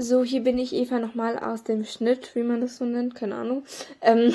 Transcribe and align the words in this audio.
So, 0.00 0.22
hier 0.22 0.44
bin 0.44 0.60
ich 0.60 0.72
Eva 0.76 1.00
nochmal 1.00 1.36
aus 1.40 1.64
dem 1.64 1.84
Schnitt, 1.84 2.36
wie 2.36 2.44
man 2.44 2.60
das 2.60 2.76
so 2.76 2.84
nennt, 2.84 3.16
keine 3.16 3.34
Ahnung. 3.34 3.64
Ähm, 4.00 4.32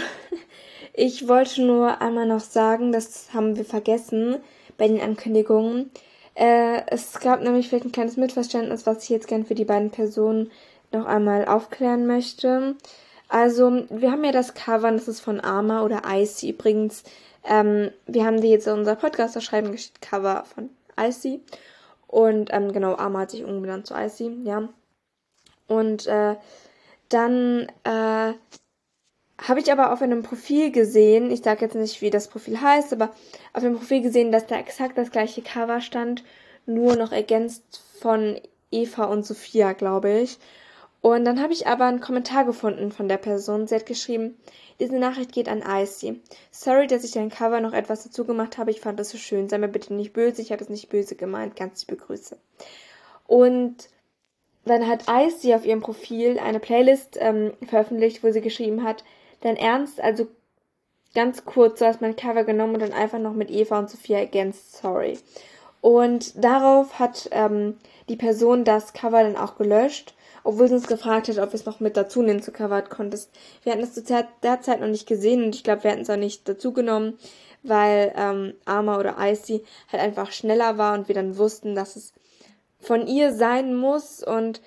ich 0.94 1.30
wollte 1.30 1.62
nur 1.66 2.02
einmal 2.02 2.26
noch 2.26 2.42
sagen, 2.42 2.92
das 2.92 3.34
haben 3.34 3.56
wir 3.56 3.64
vergessen 3.64 4.40
bei 4.78 4.90
den 4.90 5.00
Ankündigungen. 5.00 5.90
Äh, 6.36 6.82
es 6.88 7.18
gab 7.22 7.42
nämlich 7.42 7.70
vielleicht 7.70 7.86
ein 7.86 7.94
kleines 7.94 8.18
Missverständnis, 8.18 8.86
was 8.86 9.04
ich 9.04 9.10
jetzt 9.10 9.30
gern 9.30 9.46
für 9.46 9.56
die 9.56 9.64
beiden 9.64 9.90
Personen 9.90 10.52
noch 10.92 11.06
einmal 11.06 11.46
aufklären 11.46 12.08
möchte. 12.08 12.76
Also, 13.30 13.86
wir 13.90 14.12
haben 14.12 14.26
ja 14.26 14.34
das 14.34 14.56
Cover, 14.56 14.92
das 14.92 15.08
ist 15.08 15.22
von 15.22 15.40
Arma 15.40 15.84
oder 15.84 16.02
Icy 16.06 16.50
übrigens. 16.50 17.06
Ähm, 17.46 17.90
wir 18.06 18.26
haben 18.26 18.42
die 18.42 18.50
jetzt 18.50 18.68
in 18.68 18.74
unser 18.74 18.98
Podcast 18.98 19.42
schreiben, 19.42 19.74
Cover 20.02 20.44
von 20.44 20.72
Icy. 21.00 21.40
Und 22.08 22.50
ähm, 22.52 22.74
genau, 22.74 22.96
Arma 22.98 23.20
hat 23.20 23.32
sich 23.32 23.46
umbenannt 23.46 23.88
zu 23.88 23.94
Icy, 23.94 24.30
ja. 24.44 24.68
Und 25.68 26.08
äh, 26.08 26.36
dann 27.10 27.68
äh, 27.84 28.34
habe 29.42 29.60
ich 29.60 29.72
aber 29.72 29.92
auf 29.92 30.02
einem 30.02 30.24
Profil 30.24 30.72
gesehen, 30.72 31.32
ich 31.32 31.42
sage 31.42 31.66
jetzt 31.66 31.76
nicht, 31.76 32.02
wie 32.02 32.10
das 32.10 32.28
Profil 32.28 32.62
heißt, 32.62 32.94
aber 32.94 33.12
auf 33.54 33.64
dem 33.64 33.76
Profil 33.76 34.02
gesehen, 34.02 34.32
dass 34.32 34.48
da 34.48 34.58
exakt 34.58 34.98
das 34.98 35.12
gleiche 35.12 35.42
Cover 35.42 35.82
stand, 35.82 36.24
nur 36.66 36.96
noch 36.96 37.12
ergänzt 37.12 37.84
von 38.00 38.40
Eva 38.72 39.06
und 39.06 39.26
Sophia, 39.26 39.74
glaube 39.74 40.20
ich. 40.20 40.40
Und 41.02 41.26
dann 41.26 41.42
habe 41.42 41.52
ich 41.52 41.68
aber 41.68 41.86
einen 41.86 42.00
Kommentar 42.00 42.46
gefunden 42.46 42.94
von 42.94 43.10
der 43.10 43.18
Person. 43.18 43.68
Sie 43.68 43.76
hat 43.76 43.86
geschrieben, 43.86 44.38
diese 44.80 44.98
Nachricht 44.98 45.34
geht 45.34 45.50
an 45.50 45.62
Icy. 45.62 46.22
Sorry, 46.50 46.88
dass 46.88 47.04
ich 47.04 47.12
dein 47.12 47.30
Cover 47.30 47.60
noch 47.60 47.74
etwas 47.74 48.04
dazu 48.04 48.24
gemacht 48.24 48.58
habe. 48.58 48.72
Ich 48.72 48.80
fand 48.80 48.98
das 48.98 49.10
so 49.10 49.18
schön. 49.18 49.50
Sei 49.50 49.58
mir 49.58 49.68
bitte 49.68 49.94
nicht 49.94 50.14
böse. 50.14 50.42
Ich 50.42 50.54
habe 50.54 50.64
es 50.64 50.70
nicht 50.70 50.88
böse 50.88 51.16
gemeint. 51.16 51.58
Ganz 51.58 51.86
liebe 51.86 52.02
Grüße. 52.02 52.38
Und 53.28 53.90
dann 54.66 54.88
hat 54.88 55.06
Icy 55.10 55.54
auf 55.54 55.66
ihrem 55.66 55.82
Profil 55.82 56.40
eine 56.40 56.60
Playlist 56.60 57.18
ähm, 57.20 57.54
veröffentlicht, 57.68 58.24
wo 58.24 58.32
sie 58.32 58.42
geschrieben 58.42 58.84
hat, 58.84 59.04
dein 59.42 59.58
Ernst, 59.58 60.00
also 60.00 60.28
ganz 61.14 61.46
kurz, 61.46 61.80
du 61.80 61.86
hast 61.86 62.02
mein 62.02 62.16
Cover 62.16 62.44
genommen 62.44 62.76
und 62.76 62.82
dann 62.82 62.94
einfach 62.94 63.20
noch 63.20 63.34
mit 63.34 63.52
Eva 63.52 63.80
und 63.80 63.90
Sophia 63.90 64.20
ergänzt, 64.20 64.78
sorry. 64.78 65.20
Und 65.82 66.42
darauf 66.42 66.98
hat 66.98 67.28
ähm, 67.32 67.78
die 68.08 68.16
Person 68.16 68.64
das 68.64 68.94
Cover 68.94 69.22
dann 69.22 69.36
auch 69.36 69.58
gelöscht, 69.58 70.16
obwohl 70.46 70.68
sie 70.68 70.76
uns 70.76 70.88
gefragt 70.88 71.28
hat, 71.28 71.40
ob 71.40 71.52
wir 71.52 71.56
es 71.56 71.66
noch 71.66 71.82
mit 71.82 71.98
dazu 71.98 72.22
nehmen 72.22 72.42
zu 72.42 72.54
Covered 72.54 72.90
Contest. 72.90 73.30
Wir 73.64 73.74
hatten 73.74 73.84
es 73.84 73.94
zu 73.94 74.02
der 74.02 74.62
Zeit 74.62 74.80
noch 74.80 74.88
nicht 74.88 75.08
gesehen 75.08 75.44
und 75.44 75.56
ich 75.56 75.64
glaube, 75.64 75.84
wir 75.84 75.92
hatten 75.92 76.04
es 76.04 76.10
auch 76.10 76.16
nicht 76.16 76.48
dazu 76.48 76.72
genommen, 76.72 77.18
weil 77.64 78.14
ähm, 78.16 78.54
Arma 78.66 78.98
oder 78.98 79.18
Icy 79.20 79.64
halt 79.92 80.02
einfach 80.02 80.32
schneller 80.32 80.78
war 80.78 80.94
und 80.94 81.10
wir 81.10 81.16
dann 81.16 81.38
wussten, 81.38 81.76
dass 81.76 81.96
es 81.96 82.14
von 82.84 83.08
ihr 83.08 83.34
sein 83.34 83.76
muss 83.76 84.24
und 84.24 84.62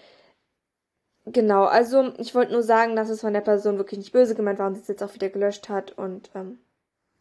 genau, 1.25 1.65
also 1.65 2.13
ich 2.19 2.35
wollte 2.35 2.53
nur 2.53 2.63
sagen, 2.63 2.97
dass 2.97 3.09
es 3.09 3.21
von 3.21 3.33
der 3.33 3.41
Person 3.41 3.79
wirklich 3.79 3.99
nicht 3.99 4.13
böse 4.13 4.35
gemeint 4.35 4.59
war 4.59 4.69
und 4.69 4.75
sie 4.75 4.83
es 4.83 4.89
jetzt 4.89 5.03
auch 5.03 5.15
wieder 5.15 5.29
gelöscht 5.29 5.69
hat 5.69 5.93
und 5.93 6.31
ähm, 6.35 6.59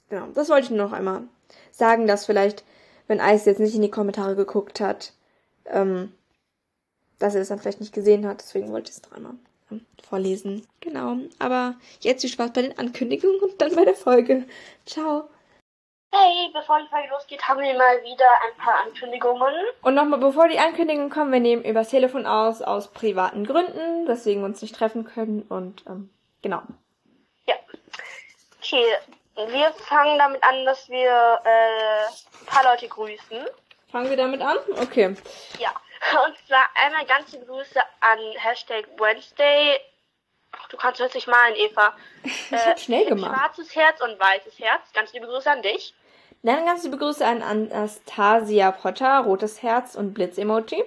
genau, 0.09 0.27
das 0.33 0.49
wollte 0.49 0.65
ich 0.65 0.69
nur 0.69 0.85
noch 0.85 0.93
einmal 0.93 1.23
sagen, 1.71 2.07
dass 2.07 2.25
vielleicht, 2.25 2.63
wenn 3.07 3.19
Ice 3.19 3.49
jetzt 3.49 3.59
nicht 3.59 3.75
in 3.75 3.81
die 3.81 3.91
Kommentare 3.91 4.35
geguckt 4.35 4.79
hat, 4.79 5.13
ähm, 5.65 6.11
dass 7.19 7.35
er 7.35 7.41
es 7.41 7.49
dann 7.49 7.59
vielleicht 7.59 7.79
nicht 7.79 7.93
gesehen 7.93 8.25
hat, 8.25 8.41
deswegen 8.41 8.71
wollte 8.71 8.91
ich 8.91 8.97
es 8.97 9.03
noch 9.03 9.13
einmal 9.13 9.35
ähm, 9.71 9.85
vorlesen. 10.03 10.65
Genau, 10.81 11.17
aber 11.39 11.75
jetzt 12.01 12.21
viel 12.21 12.29
Spaß 12.29 12.51
bei 12.53 12.61
den 12.61 12.77
Ankündigungen 12.77 13.39
und 13.41 13.61
dann 13.61 13.75
bei 13.75 13.85
der 13.85 13.95
Folge. 13.95 14.45
Ciao! 14.85 15.29
Hey, 16.17 16.49
bevor 16.53 16.79
die 16.79 16.87
Folge 16.87 17.09
losgeht, 17.09 17.45
haben 17.45 17.59
wir 17.59 17.73
mal 17.73 18.01
wieder 18.03 18.25
ein 18.45 18.57
paar 18.57 18.79
Ankündigungen. 18.85 19.53
Und 19.81 19.95
nochmal, 19.95 20.19
bevor 20.19 20.47
die 20.47 20.59
Ankündigungen 20.59 21.09
kommen, 21.09 21.33
wir 21.33 21.41
nehmen 21.41 21.65
übers 21.65 21.89
Telefon 21.89 22.25
aus, 22.25 22.61
aus 22.61 22.87
privaten 22.89 23.45
Gründen, 23.45 24.07
weswegen 24.07 24.41
wir 24.41 24.45
uns 24.45 24.61
nicht 24.61 24.75
treffen 24.75 25.03
können 25.03 25.41
und 25.49 25.83
ähm, 25.87 26.09
genau. 26.41 26.61
Ja. 27.47 27.55
Okay, 28.59 28.85
wir 29.35 29.73
fangen 29.73 30.17
damit 30.17 30.41
an, 30.41 30.63
dass 30.63 30.87
wir 30.87 31.41
äh, 31.43 32.05
ein 32.07 32.45
paar 32.45 32.63
Leute 32.63 32.87
grüßen. 32.87 33.45
Fangen 33.91 34.09
wir 34.09 34.17
damit 34.17 34.41
an? 34.41 34.57
Okay. 34.81 35.17
Ja. 35.59 35.71
Und 36.25 36.37
zwar 36.47 36.65
einmal 36.75 37.05
ganz 37.07 37.33
liebe 37.33 37.45
Grüße 37.45 37.81
an 37.99 38.19
Hashtag 38.37 38.85
Wednesday. 38.97 39.81
Du 40.69 40.77
kannst 40.77 40.99
plötzlich 40.99 41.27
malen, 41.27 41.55
Eva. 41.57 41.93
ich 42.23 42.51
äh, 42.53 42.57
hab 42.57 42.79
schnell 42.79 43.05
gemacht. 43.05 43.35
Schwarzes 43.35 43.75
Herz 43.75 43.99
und 43.99 44.17
weißes 44.17 44.57
Herz. 44.59 44.93
Ganz 44.93 45.11
liebe 45.11 45.27
Grüße 45.27 45.51
an 45.51 45.61
dich. 45.61 45.93
Dann 46.45 46.63
ganz 46.63 46.83
liebe 46.83 46.97
Grüße 46.97 47.25
an 47.25 47.41
Anastasia 47.41 48.69
Potter, 48.69 49.21
rotes 49.21 49.63
Herz 49.63 49.95
und 49.95 50.13
Blitz-Emoji. 50.13 50.83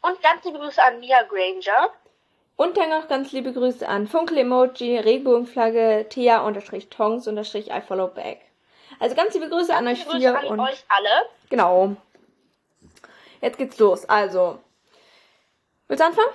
Und 0.00 0.22
ganz 0.22 0.42
liebe 0.46 0.58
Grüße 0.58 0.82
an 0.82 0.98
Mia 0.98 1.24
Granger. 1.24 1.90
Und 2.56 2.74
dann 2.78 2.88
noch 2.88 3.06
ganz 3.06 3.32
liebe 3.32 3.52
Grüße 3.52 3.86
an 3.86 4.08
Funkel-Emoji, 4.08 4.98
Regenbogenflagge, 4.98 6.06
Thea-Tongs-I 6.08 7.82
follow 7.86 8.06
back. 8.06 8.40
Also 8.98 9.14
ganz 9.14 9.34
liebe 9.34 9.50
Grüße 9.50 9.68
ganz 9.68 9.78
an 9.78 9.88
euch 9.88 10.06
vier 10.06 10.38
an 10.38 10.46
und 10.46 10.60
euch 10.60 10.84
alle. 10.88 11.28
Genau. 11.50 11.96
Jetzt 13.42 13.58
geht's 13.58 13.78
los. 13.78 14.08
Also, 14.08 14.58
willst 15.86 16.00
du 16.00 16.06
anfangen? 16.06 16.32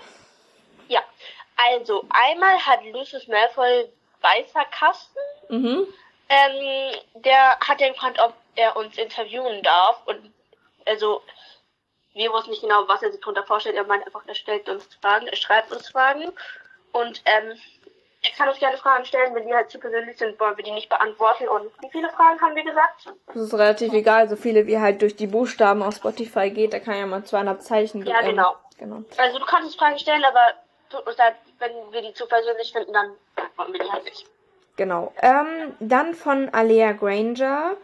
Ja. 0.90 1.02
Also, 1.58 2.06
einmal 2.10 2.56
hat 2.64 2.86
Lucius 2.86 3.28
Malfoy 3.28 3.90
weißer 4.22 4.66
Kasten. 4.66 5.20
Mhm. 5.50 5.88
Ähm, 6.30 6.96
der 7.16 7.60
hat 7.60 7.80
den 7.80 7.94
gefragt, 7.94 8.20
ob 8.20 8.34
er 8.56 8.76
uns 8.76 8.98
interviewen 8.98 9.62
darf. 9.64 10.02
Und 10.06 10.34
also, 10.86 11.22
wir 12.14 12.32
wussten 12.32 12.52
nicht 12.52 12.62
genau, 12.62 12.88
was 12.88 13.04
er 13.04 13.12
sich 13.12 13.22
darunter 13.22 13.44
vorstellt. 13.44 13.76
Er 13.76 13.84
meint 13.84 14.06
einfach, 14.06 14.24
er 14.26 14.36
stellt 14.36 14.68
uns 14.70 14.88
Fragen, 15.02 15.28
er 15.28 15.36
schreibt 15.36 15.72
uns 15.72 15.90
Fragen. 15.90 16.32
Und 16.92 17.22
ähm, 17.26 17.58
er 18.26 18.32
kann 18.36 18.50
uns 18.50 18.60
gerne 18.60 18.78
Fragen 18.78 19.06
stellen, 19.06 19.36
wenn 19.36 19.46
die 19.46 19.54
halt 19.54 19.70
zu 19.70 19.80
persönlich 19.80 20.18
sind, 20.18 20.40
wollen 20.40 20.58
wir 20.58 20.64
die 20.64 20.72
nicht 20.72 20.90
beantworten. 20.90 21.48
Und 21.48 21.72
wie 21.82 21.90
viele 21.92 22.10
Fragen 22.10 22.40
haben 22.42 22.56
wir 22.56 22.64
gesagt? 22.64 23.14
Das 23.28 23.36
ist 23.36 23.54
relativ 23.54 23.94
egal, 23.94 24.28
so 24.28 24.36
viele 24.36 24.66
wie 24.66 24.80
halt 24.80 25.02
durch 25.02 25.16
die 25.16 25.28
Buchstaben 25.28 25.84
auf 25.84 25.96
Spotify 25.96 26.50
geht, 26.50 26.74
da 26.74 26.80
kann 26.80 26.98
ja 26.98 27.06
mal 27.06 27.24
200 27.24 27.62
Zeichen 27.62 28.06
Ja, 28.06 28.22
genau. 28.22 28.56
genau. 28.78 29.04
Also 29.18 29.40
du 29.40 29.46
kannst 29.46 29.68
uns 29.68 29.76
Fragen 29.76 30.00
stellen, 30.00 30.24
aber 30.24 30.54
tut 30.90 31.06
uns 31.06 31.18
leid, 31.18 31.36
wenn 31.60 31.72
wir 31.92 32.02
die 32.02 32.14
zu 32.14 32.26
persönlich 32.28 32.72
finden, 32.72 32.94
dann 32.94 33.12
beantworten 33.36 33.74
wir 33.74 33.80
die 33.82 33.92
halt 33.92 34.06
nicht. 34.06 34.26
Genau. 34.76 35.14
Ähm, 35.22 35.76
dann 35.80 36.14
von 36.14 36.50
Alea 36.50 36.94
Granger. 36.94 37.78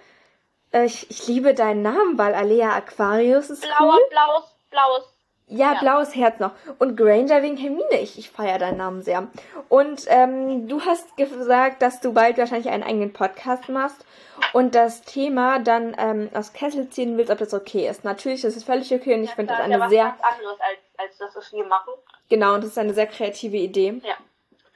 Äh, 0.72 0.86
ich, 0.86 1.10
ich 1.10 1.28
liebe 1.28 1.54
deinen 1.54 1.82
Namen, 1.82 2.18
weil 2.18 2.34
Alea 2.34 2.74
Aquarius 2.76 3.50
ist 3.50 3.62
Blauer, 3.62 3.94
cool. 3.94 4.02
blaues, 4.10 4.56
blaues. 4.70 5.04
Ja, 5.48 5.74
ja, 5.74 5.80
blaues 5.80 6.16
Herz 6.16 6.40
noch. 6.40 6.52
Und 6.80 6.96
Granger 6.96 7.42
wegen 7.42 7.58
Hermine. 7.58 8.00
Ich, 8.00 8.18
ich 8.18 8.32
feiere 8.32 8.58
deinen 8.58 8.78
Namen 8.78 9.02
sehr. 9.02 9.28
Und 9.68 10.06
ähm, 10.08 10.70
du 10.70 10.82
hast 10.82 11.18
gesagt, 11.18 11.82
dass 11.82 12.00
du 12.00 12.14
bald 12.14 12.38
wahrscheinlich 12.38 12.70
einen 12.70 12.84
eigenen 12.84 13.12
Podcast 13.12 13.68
machst 13.68 14.06
und 14.54 14.76
das 14.76 15.02
Thema 15.02 15.60
dann 15.60 15.94
ähm, 15.98 16.30
aus 16.34 16.54
Kessel 16.54 16.90
ziehen 16.90 17.18
willst, 17.18 17.32
ob 17.32 17.38
das 17.40 17.54
okay 17.54 17.90
ist. 17.90 18.06
Natürlich 18.06 18.46
ist 18.46 18.56
es 18.56 18.64
völlig 18.64 18.94
okay 18.94 19.14
und 19.14 19.24
ich 19.24 19.30
ja, 19.32 19.36
finde 19.36 19.54
das 19.54 19.62
eine 19.62 19.78
ja 19.78 19.90
sehr... 19.90 20.16
Was 20.18 20.34
anderes 20.34 20.60
als, 20.62 20.80
als 20.98 21.18
das, 21.18 21.36
was 21.36 21.52
wir 21.52 21.66
machen. 21.66 21.94
Genau, 22.30 22.54
und 22.54 22.62
das 22.64 22.72
ist 22.72 22.78
eine 22.78 22.94
sehr 22.94 23.08
kreative 23.08 23.58
Idee. 23.58 24.02
Ja. 24.06 24.16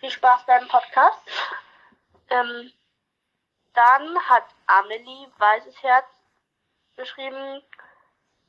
Viel 0.02 0.09
Spaß 0.09 0.42
beim 0.46 0.68
Podcast. 0.68 1.20
Ähm, 2.30 2.72
dann 3.74 4.19
hat 4.30 4.46
Amelie 4.68 5.28
Weißes 5.38 5.81
Herz 5.84 6.06
geschrieben. 6.96 7.62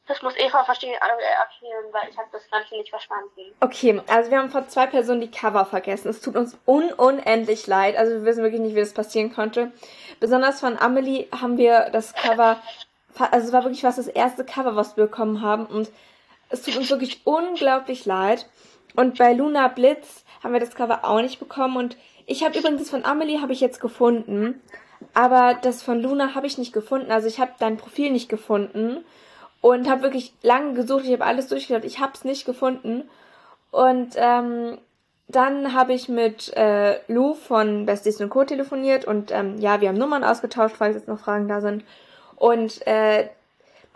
Das 0.07 0.23
muss 0.23 0.37
Eva 0.37 0.63
verstehen, 0.63 0.93
äh, 0.93 0.97
erklären, 0.97 1.93
weil 1.93 2.09
ich 2.09 2.17
habe 2.17 2.29
das 2.31 2.49
Ganze 2.49 2.77
nicht 2.77 2.91
verstanden. 2.91 3.53
Okay, 3.61 4.01
also 4.07 4.31
wir 4.31 4.39
haben 4.39 4.51
vor 4.51 4.69
zwei 4.69 4.87
Personen 4.87 5.21
die 5.21 5.31
Cover 5.31 5.65
vergessen. 5.65 6.09
Es 6.09 6.21
tut 6.21 6.37
uns 6.37 6.57
un 6.65 6.93
unendlich 6.93 7.67
leid. 7.67 7.97
Also 7.97 8.15
wir 8.15 8.25
wissen 8.25 8.45
wirklich 8.45 8.61
nicht, 8.61 8.77
wie 8.77 8.81
das 8.81 8.95
passieren 8.95 9.35
konnte. 9.35 9.73
Besonders 10.21 10.61
von 10.61 10.79
Amelie 10.79 11.27
haben 11.33 11.59
wir 11.59 11.91
das 11.91 12.15
Cover, 12.15 12.63
also 13.19 13.49
es 13.49 13.53
war 13.53 13.65
wirklich 13.65 13.83
fast 13.83 13.99
das 13.99 14.07
erste 14.07 14.45
Cover, 14.45 14.77
was 14.77 14.97
wir 14.97 15.07
bekommen 15.07 15.43
haben. 15.43 15.67
Und 15.67 15.91
es 16.51 16.63
tut 16.63 16.77
uns 16.77 16.89
wirklich 16.89 17.27
unglaublich 17.27 18.07
leid. 18.07 18.49
Und 18.95 19.19
bei 19.19 19.33
Luna 19.33 19.67
Blitz 19.67 20.25
haben 20.43 20.53
wir 20.53 20.61
das 20.61 20.77
Cover 20.77 21.05
auch 21.05 21.21
nicht 21.21 21.41
bekommen. 21.41 21.77
Und 21.77 21.97
ich 22.27 22.45
habe 22.45 22.59
übrigens 22.59 22.91
von 22.91 23.05
Amelie 23.05 23.41
habe 23.41 23.53
ich 23.53 23.61
jetzt 23.61 23.81
gefunden, 23.81 24.61
aber 25.15 25.55
das 25.63 25.83
von 25.83 26.01
Luna 26.01 26.35
habe 26.35 26.47
ich 26.47 26.59
nicht 26.59 26.73
gefunden. 26.73 27.11
Also 27.11 27.29
ich 27.29 27.41
habe 27.41 27.53
dein 27.59 27.77
Profil 27.77 28.11
nicht 28.11 28.29
gefunden 28.29 29.05
und 29.61 29.89
habe 29.89 30.03
wirklich 30.03 30.35
lange 30.43 30.75
gesucht. 30.75 31.05
Ich 31.05 31.13
habe 31.13 31.25
alles 31.25 31.49
durchgeschaut. 31.49 31.85
Ich 31.85 32.01
habe 32.01 32.13
es 32.15 32.25
nicht 32.25 32.45
gefunden. 32.45 33.09
Und 33.71 34.15
ähm, 34.17 34.79
dann 35.29 35.73
habe 35.73 35.93
ich 35.93 36.09
mit 36.09 36.57
äh, 36.57 37.01
Lou 37.09 37.35
von 37.35 37.87
Besties 37.87 38.23
Co. 38.29 38.45
telefoniert 38.45 39.05
und 39.05 39.33
ähm, 39.33 39.59
ja, 39.59 39.81
wir 39.81 39.89
haben 39.89 39.99
Nummern 39.99 40.25
ausgetauscht, 40.25 40.77
falls 40.79 40.95
jetzt 40.95 41.09
noch 41.09 41.19
Fragen 41.19 41.49
da 41.49 41.61
sind. 41.61 41.85
Und 42.37 42.87
äh, 42.87 43.29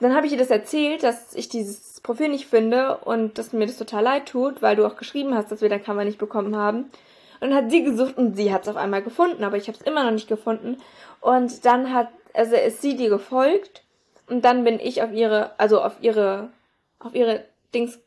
dann 0.01 0.15
habe 0.15 0.27
ich 0.27 0.33
ihr 0.33 0.39
das 0.39 0.51
erzählt, 0.51 1.03
dass 1.03 1.35
ich 1.35 1.49
dieses 1.49 2.01
Profil 2.01 2.31
nicht 2.31 2.47
finde 2.47 2.99
und 2.99 3.39
dass 3.39 3.53
mir 3.53 3.67
das 3.67 3.77
total 3.77 4.03
leid 4.03 4.27
tut, 4.27 4.61
weil 4.63 4.75
du 4.75 4.87
auch 4.87 4.97
geschrieben 4.97 5.35
hast, 5.35 5.53
dass 5.53 5.63
wir 5.63 5.69
dein 5.69 5.85
Cover 5.85 6.05
nicht 6.05 6.19
bekommen 6.19 6.57
haben. 6.57 6.91
Und 7.41 7.55
hat 7.55 7.71
sie 7.71 7.83
gesucht 7.83 8.19
und 8.19 8.37
sie 8.37 8.53
hat 8.53 8.63
es 8.63 8.69
auf 8.69 8.77
einmal 8.77 9.03
gefunden, 9.03 9.45
aber 9.45 9.57
ich 9.57 9.67
habe 9.69 9.79
es 9.79 9.87
immer 9.87 10.05
noch 10.05 10.11
nicht 10.11 10.29
gefunden. 10.29 10.77
Und 11.21 11.65
dann 11.65 11.93
hat, 11.95 12.09
also 12.35 12.55
ist 12.55 12.83
sie 12.83 12.97
dir 12.97 13.09
gefolgt 13.09 13.83
und 14.29 14.45
dann 14.45 14.65
bin 14.65 14.79
ich 14.79 15.03
auf 15.03 15.13
ihre, 15.13 15.59
also 15.59 15.81
auf 15.81 15.95
ihre, 16.01 16.51
auf 16.99 17.15
ihre 17.15 17.45
Dings 17.75 17.99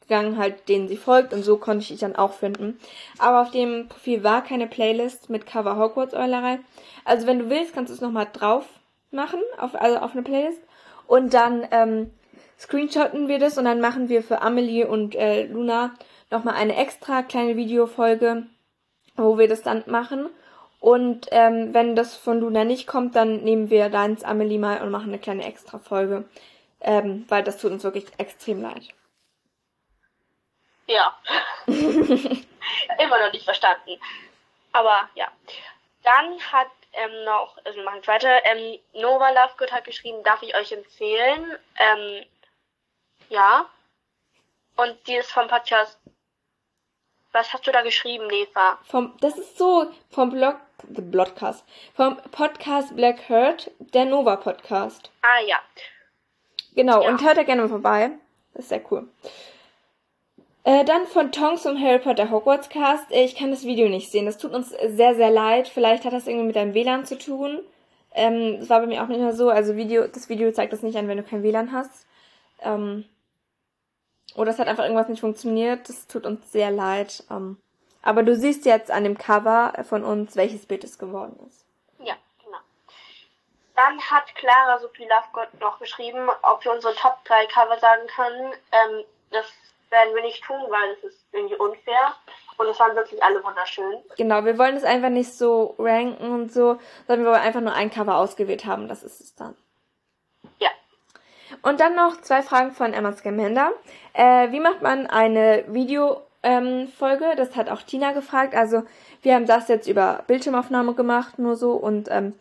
gegangen, 0.00 0.38
halt, 0.38 0.68
denen 0.68 0.88
sie 0.88 0.96
folgt 0.96 1.32
und 1.32 1.42
so 1.42 1.56
konnte 1.56 1.82
ich 1.82 1.88
die 1.88 1.96
dann 1.96 2.16
auch 2.16 2.32
finden. 2.32 2.78
Aber 3.18 3.42
auf 3.42 3.50
dem 3.50 3.88
Profil 3.88 4.22
war 4.22 4.42
keine 4.42 4.66
Playlist 4.66 5.30
mit 5.30 5.46
Cover 5.46 5.76
Hogwarts 5.76 6.14
Eulerei. 6.14 6.60
Also 7.04 7.26
wenn 7.26 7.40
du 7.40 7.50
willst, 7.50 7.74
kannst 7.74 7.90
du 7.90 7.94
es 7.94 8.00
nochmal 8.00 8.28
drauf 8.32 8.64
machen, 9.10 9.40
auf, 9.58 9.74
also 9.74 9.98
auf 9.98 10.12
eine 10.12 10.22
Playlist. 10.22 10.60
Und 11.06 11.34
dann 11.34 11.66
ähm, 11.70 12.10
screenshotten 12.58 13.28
wir 13.28 13.38
das 13.38 13.58
und 13.58 13.64
dann 13.64 13.80
machen 13.80 14.08
wir 14.08 14.22
für 14.22 14.42
Amelie 14.42 14.86
und 14.86 15.14
äh, 15.14 15.46
Luna 15.46 15.94
nochmal 16.30 16.54
eine 16.54 16.76
extra 16.76 17.22
kleine 17.22 17.56
Videofolge, 17.56 18.46
wo 19.16 19.38
wir 19.38 19.48
das 19.48 19.62
dann 19.62 19.84
machen. 19.86 20.30
Und 20.80 21.28
ähm, 21.30 21.72
wenn 21.74 21.96
das 21.96 22.16
von 22.16 22.40
Luna 22.40 22.64
nicht 22.64 22.86
kommt, 22.86 23.16
dann 23.16 23.42
nehmen 23.42 23.70
wir 23.70 23.88
deins 23.88 24.22
Amelie 24.24 24.58
mal 24.58 24.82
und 24.82 24.90
machen 24.90 25.08
eine 25.08 25.18
kleine 25.18 25.44
extra 25.44 25.78
Folge. 25.78 26.28
Ähm, 26.80 27.24
weil 27.28 27.42
das 27.42 27.58
tut 27.58 27.72
uns 27.72 27.82
wirklich 27.84 28.06
extrem 28.18 28.62
leid. 28.62 28.88
Ja. 30.86 31.18
Immer 31.66 33.20
noch 33.20 33.32
nicht 33.32 33.44
verstanden. 33.44 33.98
Aber 34.72 35.08
ja. 35.14 35.26
Dann 36.02 36.40
hat 36.52 36.68
ähm, 36.92 37.24
noch, 37.24 37.56
also 37.64 37.78
wir 37.78 37.84
machen 37.84 38.06
weiter, 38.06 38.44
ähm, 38.44 38.78
Nova 38.92 39.30
Lovegood 39.30 39.72
hat 39.72 39.84
geschrieben, 39.84 40.22
darf 40.22 40.42
ich 40.42 40.54
euch 40.54 40.70
empfehlen. 40.72 41.58
Ähm, 41.78 42.24
ja. 43.28 43.68
Und 44.76 44.96
die 45.06 45.16
ist 45.16 45.32
vom 45.32 45.48
Podcast. 45.48 45.98
Was 47.36 47.52
hast 47.52 47.66
du 47.66 47.70
da 47.70 47.82
geschrieben, 47.82 48.26
Neva? 48.28 48.78
Vom, 48.84 49.12
das 49.20 49.36
ist 49.36 49.58
so 49.58 49.88
vom 50.08 50.30
Blog, 50.30 50.56
the 50.88 51.02
Blogcast, 51.02 51.66
vom 51.94 52.16
Podcast 52.32 52.96
Black 52.96 53.28
Heart, 53.28 53.70
der 53.92 54.06
Nova 54.06 54.36
Podcast. 54.36 55.10
Ah 55.20 55.42
ja. 55.46 55.58
Genau, 56.74 57.02
Ja. 57.02 57.10
und 57.10 57.22
hört 57.22 57.36
da 57.36 57.42
gerne 57.42 57.60
mal 57.60 57.68
vorbei. 57.68 58.12
Das 58.54 58.62
ist 58.62 58.68
sehr 58.70 58.80
cool. 58.90 59.06
Äh, 60.64 60.86
dann 60.86 61.06
von 61.06 61.30
Tongs 61.30 61.66
und 61.66 61.78
Harry 61.78 61.98
Potter 61.98 62.30
Hogwarts 62.30 62.70
Cast. 62.70 63.12
Äh, 63.12 63.24
Ich 63.24 63.34
kann 63.36 63.50
das 63.50 63.64
Video 63.64 63.86
nicht 63.90 64.10
sehen. 64.10 64.24
Das 64.24 64.38
tut 64.38 64.52
uns 64.54 64.70
sehr, 64.70 65.14
sehr 65.14 65.30
leid. 65.30 65.68
Vielleicht 65.68 66.06
hat 66.06 66.14
das 66.14 66.26
irgendwie 66.26 66.46
mit 66.46 66.56
deinem 66.56 66.72
WLAN 66.72 67.04
zu 67.04 67.18
tun. 67.18 67.60
Ähm, 68.14 68.60
das 68.60 68.70
war 68.70 68.80
bei 68.80 68.86
mir 68.86 69.02
auch 69.02 69.08
nicht 69.08 69.20
mehr 69.20 69.34
so. 69.34 69.50
Also 69.50 69.76
Video, 69.76 70.06
das 70.06 70.30
Video 70.30 70.50
zeigt 70.52 70.72
das 70.72 70.82
nicht 70.82 70.96
an, 70.96 71.06
wenn 71.06 71.18
du 71.18 71.22
kein 71.22 71.42
WLAN 71.42 71.70
hast. 71.72 72.06
Ähm, 72.62 73.04
oder 74.36 74.50
es 74.50 74.58
hat 74.58 74.68
einfach 74.68 74.84
irgendwas 74.84 75.08
nicht 75.08 75.20
funktioniert. 75.20 75.88
Das 75.88 76.06
tut 76.06 76.26
uns 76.26 76.52
sehr 76.52 76.70
leid. 76.70 77.24
Ähm, 77.30 77.58
aber 78.02 78.22
du 78.22 78.36
siehst 78.36 78.64
jetzt 78.66 78.90
an 78.90 79.04
dem 79.04 79.18
Cover 79.18 79.72
von 79.88 80.04
uns, 80.04 80.36
welches 80.36 80.66
Bild 80.66 80.84
es 80.84 80.98
geworden 80.98 81.38
ist. 81.48 81.64
Ja, 81.98 82.14
genau. 82.44 82.58
Dann 83.74 84.00
hat 84.00 84.34
Clara 84.34 84.78
Sophie 84.78 85.08
Lovegood 85.08 85.60
noch 85.60 85.78
geschrieben, 85.78 86.28
ob 86.42 86.64
wir 86.64 86.72
unsere 86.72 86.94
Top 86.94 87.24
3 87.24 87.46
Cover 87.46 87.78
sagen 87.78 88.06
können. 88.14 88.52
Ähm, 88.72 89.04
das 89.30 89.46
werden 89.90 90.14
wir 90.14 90.22
nicht 90.22 90.44
tun, 90.44 90.60
weil 90.68 90.94
das 90.94 91.12
ist 91.12 91.24
irgendwie 91.32 91.56
unfair. 91.56 92.14
Und 92.58 92.68
es 92.68 92.78
waren 92.78 92.96
wirklich 92.96 93.22
alle 93.22 93.42
wunderschön. 93.42 94.02
Genau, 94.16 94.44
wir 94.44 94.56
wollen 94.58 94.76
es 94.76 94.84
einfach 94.84 95.10
nicht 95.10 95.34
so 95.34 95.74
ranken 95.78 96.30
und 96.30 96.52
so, 96.52 96.78
sondern 97.06 97.26
wir 97.26 97.32
wollen 97.32 97.42
einfach 97.42 97.60
nur 97.60 97.74
ein 97.74 97.90
Cover 97.90 98.16
ausgewählt 98.16 98.64
haben. 98.66 98.88
Das 98.88 99.02
ist 99.02 99.20
es 99.20 99.34
dann. 99.34 99.56
Und 101.62 101.80
dann 101.80 101.94
noch 101.94 102.20
zwei 102.20 102.42
Fragen 102.42 102.72
von 102.72 102.92
Emma 102.92 103.12
Scamander. 103.12 103.72
Äh, 104.12 104.52
wie 104.52 104.60
macht 104.60 104.82
man 104.82 105.06
eine 105.06 105.64
Videofolge? 105.68 106.26
Ähm, 106.46 106.86
Folge? 106.86 107.24
das 107.36 107.56
hat 107.56 107.68
auch 107.68 107.82
Tina 107.82 108.12
gefragt. 108.12 108.54
Also 108.54 108.84
wir 109.22 109.34
haben 109.34 109.46
das 109.46 109.66
jetzt 109.66 109.88
über 109.88 110.22
Bildschirmaufnahme 110.28 110.94
gemacht, 110.94 111.40
nur 111.40 111.56
so. 111.56 111.72
Und 111.72 112.08
ähm, 112.08 112.34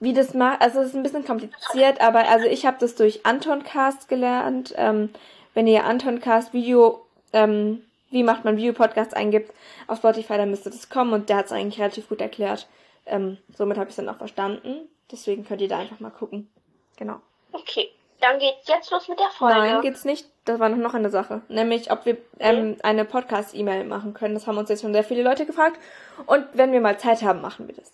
wie 0.00 0.12
das 0.12 0.34
macht, 0.34 0.60
also 0.60 0.80
es 0.80 0.88
ist 0.88 0.96
ein 0.96 1.04
bisschen 1.04 1.24
kompliziert, 1.24 2.00
aber 2.00 2.28
also 2.28 2.46
ich 2.46 2.66
habe 2.66 2.78
das 2.80 2.96
durch 2.96 3.24
Antoncast 3.24 4.08
gelernt. 4.08 4.74
Ähm, 4.76 5.10
wenn 5.54 5.68
ihr 5.68 5.84
Antoncast 5.84 6.52
Video, 6.52 7.04
ähm, 7.32 7.84
wie 8.10 8.24
macht 8.24 8.44
man 8.44 8.56
Videopodcasts 8.56 9.14
eingibt 9.14 9.52
auf 9.86 9.98
Spotify, 9.98 10.36
dann 10.36 10.50
müsste 10.50 10.70
das 10.70 10.88
kommen 10.88 11.12
und 11.12 11.28
der 11.28 11.36
hat 11.36 11.46
es 11.46 11.52
eigentlich 11.52 11.80
relativ 11.80 12.08
gut 12.08 12.20
erklärt. 12.20 12.68
Ähm, 13.06 13.38
somit 13.56 13.78
habe 13.78 13.88
ich 13.88 13.96
es 13.96 14.04
dann 14.04 14.08
auch 14.08 14.18
verstanden. 14.18 14.88
Deswegen 15.12 15.44
könnt 15.44 15.60
ihr 15.60 15.68
da 15.68 15.78
einfach 15.78 16.00
mal 16.00 16.10
gucken. 16.10 16.48
Genau. 16.96 17.20
Okay. 17.52 17.88
Dann 18.20 18.38
geht's 18.38 18.66
jetzt 18.66 18.90
los 18.90 19.06
mit 19.08 19.18
der 19.18 19.30
Folge. 19.30 19.58
Nein, 19.58 19.80
geht's 19.80 20.04
nicht. 20.04 20.26
Das 20.44 20.58
war 20.58 20.68
noch 20.68 20.94
eine 20.94 21.10
Sache. 21.10 21.42
Nämlich, 21.48 21.92
ob 21.92 22.04
wir 22.04 22.16
ähm, 22.40 22.76
eine 22.82 23.04
Podcast-E-Mail 23.04 23.84
machen 23.84 24.14
können. 24.14 24.34
Das 24.34 24.46
haben 24.46 24.58
uns 24.58 24.68
jetzt 24.68 24.82
schon 24.82 24.92
sehr 24.92 25.04
viele 25.04 25.22
Leute 25.22 25.46
gefragt. 25.46 25.78
Und 26.26 26.46
wenn 26.52 26.72
wir 26.72 26.80
mal 26.80 26.98
Zeit 26.98 27.22
haben, 27.22 27.40
machen 27.40 27.68
wir 27.68 27.74
das. 27.74 27.92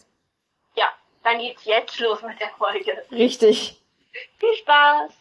Ja, 0.76 0.87
dann 1.23 1.38
geht's 1.38 1.65
jetzt 1.65 1.99
los 2.00 2.23
mit 2.23 2.41
der 2.41 2.50
Folge. 2.56 3.05
Richtig. 3.11 3.81
Viel 4.38 4.55
Spaß! 4.55 5.12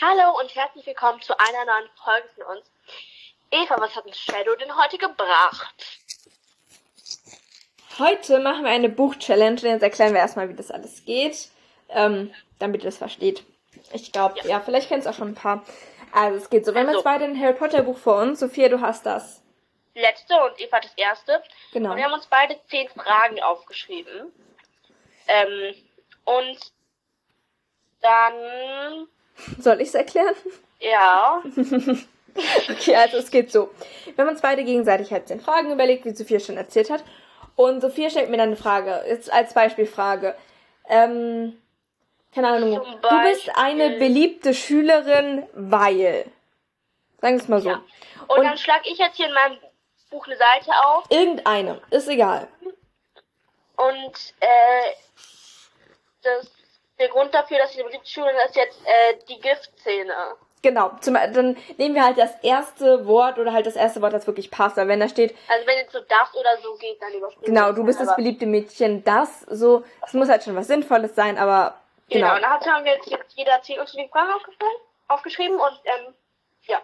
Hallo 0.00 0.38
und 0.40 0.54
herzlich 0.54 0.86
willkommen 0.86 1.20
zu 1.20 1.38
einer 1.38 1.64
neuen 1.66 1.90
Folge 2.02 2.28
von 2.34 2.56
uns. 2.56 2.70
Eva, 3.50 3.78
was 3.80 3.94
hat 3.94 4.06
uns 4.06 4.18
Shadow 4.18 4.54
denn 4.56 4.74
heute 4.76 4.96
gebracht? 4.96 5.74
Heute 7.98 8.38
machen 8.38 8.64
wir 8.64 8.70
eine 8.70 8.88
Buch-Challenge 8.88 9.60
und 9.60 9.68
jetzt 9.68 9.82
erklären 9.82 10.14
wir 10.14 10.20
erstmal, 10.20 10.48
wie 10.48 10.54
das 10.54 10.70
alles 10.70 11.04
geht, 11.04 11.48
ähm, 11.90 12.32
damit 12.58 12.82
ihr 12.82 12.88
das 12.88 12.96
versteht. 12.96 13.44
Ich 13.92 14.12
glaube, 14.12 14.38
ja. 14.38 14.46
Ja. 14.46 14.60
vielleicht 14.60 14.88
kennt 14.88 15.02
es 15.02 15.06
auch 15.06 15.14
schon 15.14 15.28
ein 15.28 15.34
paar. 15.34 15.64
Also 16.12 16.38
es 16.38 16.48
geht 16.48 16.64
so, 16.64 16.72
wir 16.72 16.80
haben 16.80 16.88
jetzt 16.88 17.04
Also. 17.04 17.04
beide 17.04 17.24
ein 17.24 17.38
Harry 17.40 17.54
Potter 17.54 17.82
Buch 17.82 17.98
vor 17.98 18.20
uns. 18.22 18.40
Sophia, 18.40 18.68
du 18.68 18.80
hast 18.80 19.04
das. 19.04 19.42
Letzte 19.94 20.34
und 20.44 20.58
Eva 20.60 20.80
das 20.80 20.94
erste. 20.94 21.42
Genau. 21.72 21.90
Und 21.90 21.96
wir 21.96 22.04
haben 22.04 22.12
uns 22.14 22.26
beide 22.26 22.58
zehn 22.68 22.88
Fragen 22.88 23.42
aufgeschrieben. 23.42 24.32
Ähm, 25.26 25.74
und 26.24 26.72
dann, 28.00 29.08
Soll 29.58 29.80
ich 29.80 29.88
es 29.88 29.94
erklären? 29.94 30.34
ja, 30.80 31.42
Okay, 32.70 32.94
also 32.94 33.16
es 33.18 33.30
geht 33.30 33.50
so. 33.50 33.70
Wir 34.04 34.24
haben 34.24 34.30
uns 34.30 34.40
beide 34.40 34.62
gegenseitig 34.64 35.10
halt 35.12 35.26
zehn 35.26 35.40
Fragen 35.40 35.72
überlegt, 35.72 36.04
wie 36.04 36.14
Sophia 36.14 36.38
schon 36.38 36.56
erzählt 36.56 36.88
hat. 36.88 37.02
Und 37.56 37.80
Sophia 37.80 38.08
stellt 38.08 38.30
mir 38.30 38.36
dann 38.36 38.48
eine 38.50 38.56
Frage, 38.56 39.02
jetzt 39.08 39.32
als 39.32 39.52
Beispielfrage. 39.52 40.36
Ähm, 40.88 41.60
keine 42.34 42.48
Ahnung, 42.48 42.80
du 43.02 43.22
bist 43.22 43.50
eine 43.56 43.98
beliebte 43.98 44.54
Schülerin, 44.54 45.44
weil. 45.54 46.24
Sagen 47.20 47.34
wir 47.36 47.42
es 47.42 47.48
mal 47.48 47.60
so. 47.60 47.70
ja. 47.70 47.82
Und, 48.28 48.38
Und- 48.38 48.44
dann 48.44 48.56
schlage 48.56 48.88
ich 48.88 48.98
jetzt 48.98 49.16
hier 49.16 49.26
in 49.26 49.34
meinem 49.34 49.58
Buch 50.10 50.26
eine 50.26 50.36
Seite 50.36 50.70
auf 50.86 51.04
Irgendeine, 51.10 51.80
ist 51.90 52.08
egal. 52.08 52.46
und 53.76 54.34
äh, 54.40 54.92
das, 56.22 56.50
der 57.00 57.08
Grund 57.08 57.34
dafür, 57.34 57.58
dass 57.58 57.74
beliebte 57.74 58.06
Schülerin 58.08 58.36
ist 58.46 58.56
jetzt 58.56 58.78
äh, 58.84 59.16
die 59.28 59.40
Giftszene. 59.40 60.12
Genau, 60.62 60.90
zum, 61.00 61.14
dann 61.14 61.56
nehmen 61.78 61.94
wir 61.94 62.04
halt 62.04 62.18
das 62.18 62.32
erste 62.42 63.06
Wort 63.06 63.38
oder 63.38 63.52
halt 63.54 63.64
das 63.64 63.76
erste 63.76 64.02
Wort, 64.02 64.12
das 64.12 64.26
wirklich 64.26 64.50
passt. 64.50 64.76
Weil 64.76 64.88
wenn 64.88 65.00
da 65.00 65.08
steht, 65.08 65.34
Also 65.48 65.66
wenn 65.66 65.78
jetzt 65.78 65.92
so 65.92 66.00
das 66.00 66.34
oder 66.34 66.58
so 66.62 66.74
geht, 66.74 67.00
dann 67.00 67.12
überspringen 67.14 67.46
genau, 67.54 67.72
du 67.72 67.82
bist 67.84 67.98
das 67.98 68.08
aber- 68.08 68.16
beliebte 68.16 68.44
Mädchen, 68.44 69.02
das, 69.02 69.40
so, 69.48 69.84
es 70.06 70.12
muss 70.12 70.28
halt 70.28 70.44
schon 70.44 70.54
was 70.56 70.66
Sinnvolles 70.66 71.14
sein, 71.14 71.38
aber 71.38 71.76
Genau, 72.10 72.34
genau. 72.34 72.36
und 72.36 72.42
dann 72.66 72.74
haben 72.74 72.84
wir 72.84 72.92
jetzt, 72.92 73.08
jetzt 73.08 73.32
jeder 73.38 73.62
zehn 73.62 73.78
unterschiedliche 73.78 74.10
Fragen 74.10 74.32
aufgefallen, 74.32 74.70
aufgeschrieben 75.08 75.56
und 75.56 75.80
ähm, 75.84 76.14
ja. 76.66 76.78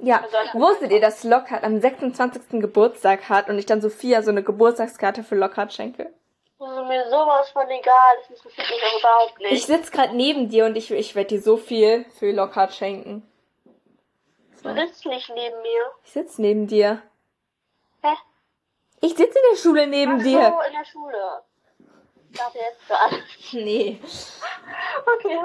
Ja, 0.00 0.22
Also- 0.22 0.58
wusstet 0.58 0.90
ihr, 0.90 1.00
dass 1.02 1.22
Lockhart 1.22 1.62
am 1.62 1.78
26. 1.78 2.58
Geburtstag 2.62 3.28
hat 3.28 3.50
und 3.50 3.58
ich 3.58 3.66
dann 3.66 3.82
Sophia 3.82 4.22
so 4.22 4.30
eine 4.30 4.42
Geburtstagskarte 4.42 5.24
für 5.24 5.34
Lockhart 5.34 5.74
schenke? 5.74 6.10
Ist 6.60 6.88
mir 6.88 7.08
sowas 7.08 7.50
von 7.50 7.68
egal, 7.70 8.16
das 8.18 8.30
interessiert 8.30 8.68
mich 8.68 8.82
auch 8.84 8.98
überhaupt 8.98 9.38
nicht. 9.38 9.52
Ich 9.52 9.66
sitz 9.66 9.90
gerade 9.90 10.14
neben 10.14 10.50
dir 10.50 10.66
und 10.66 10.76
ich, 10.76 10.90
ich 10.90 11.14
werde 11.14 11.28
dir 11.28 11.40
so 11.40 11.56
viel 11.56 12.04
für 12.18 12.32
Lockhart 12.32 12.74
schenken. 12.74 13.26
Du 14.62 14.74
sitzt 14.74 15.06
nicht 15.06 15.30
neben 15.30 15.62
mir. 15.62 15.90
Ich 16.04 16.12
sitz 16.12 16.36
neben 16.38 16.66
dir. 16.66 17.02
Hä? 18.02 18.14
Ich 19.00 19.14
sitze 19.16 19.38
in 19.38 19.44
der 19.50 19.56
Schule 19.56 19.86
neben 19.86 20.18
Ach 20.20 20.22
dir. 20.22 20.52
so, 20.54 20.68
in 20.68 20.72
der 20.76 20.84
Schule. 20.84 21.42
Ich 22.30 22.38
dachte 22.38 22.58
jetzt 22.58 22.86
gerade. 22.86 23.22
Nee. 23.52 23.98
Okay. 25.16 25.40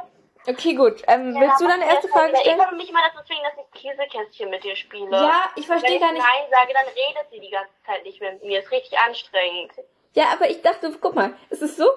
Okay, 0.47 0.73
gut. 0.75 1.01
Ähm, 1.07 1.33
willst 1.39 1.61
du 1.61 1.67
deine 1.67 1.85
erste 1.87 2.09
Frage 2.09 2.33
Ich 2.33 2.39
stellen? 2.41 2.61
habe 2.61 2.75
mich 2.75 2.91
mal 2.91 3.01
dazu 3.09 3.25
zwingen, 3.25 3.43
dass 3.45 3.65
ich 3.65 3.81
Käsekästchen 3.81 4.49
mit 4.49 4.63
dir 4.65 4.75
spiele. 4.75 5.09
Ja, 5.11 5.45
ich 5.55 5.67
Wenn 5.67 5.79
verstehe 5.79 5.95
ich 5.95 6.01
gar 6.01 6.11
nicht. 6.11 6.21
Nein 6.21 6.43
sage, 6.51 6.73
dann 6.73 6.85
redet 6.85 7.31
sie 7.31 7.39
die 7.39 7.49
ganze 7.49 7.71
Zeit 7.85 8.03
nicht 8.03 8.19
mit 8.21 8.43
mir. 8.43 8.59
Ist 8.59 8.69
richtig 8.69 8.99
anstrengend. 8.99 9.71
Ja, 10.15 10.25
aber 10.33 10.49
ich 10.49 10.61
dachte, 10.61 10.91
guck 10.99 11.13
mal, 11.15 11.33
ist 11.49 11.61
es 11.61 11.77
so? 11.77 11.87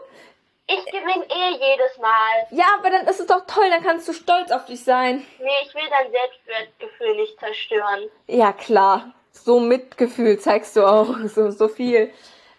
Ich 0.66 0.84
gewinne 0.86 1.24
eh 1.30 1.50
jedes 1.52 1.96
Mal. 1.98 2.46
Ja, 2.50 2.66
aber 2.78 2.90
dann 2.90 3.06
ist 3.06 3.20
es 3.20 3.26
doch 3.26 3.46
toll, 3.46 3.70
dann 3.70 3.82
kannst 3.82 4.06
du 4.06 4.12
stolz 4.12 4.50
auf 4.50 4.66
dich 4.66 4.84
sein. 4.84 5.26
Nee, 5.38 5.48
ich 5.64 5.74
will 5.74 5.88
dein 5.88 6.10
Selbstwertgefühl 6.10 7.16
nicht 7.16 7.38
zerstören. 7.40 8.10
Ja, 8.26 8.52
klar. 8.52 9.14
So 9.32 9.60
Mitgefühl 9.60 10.38
zeigst 10.38 10.76
du 10.76 10.84
auch, 10.84 11.16
so, 11.26 11.50
so 11.50 11.68
viel. 11.68 12.12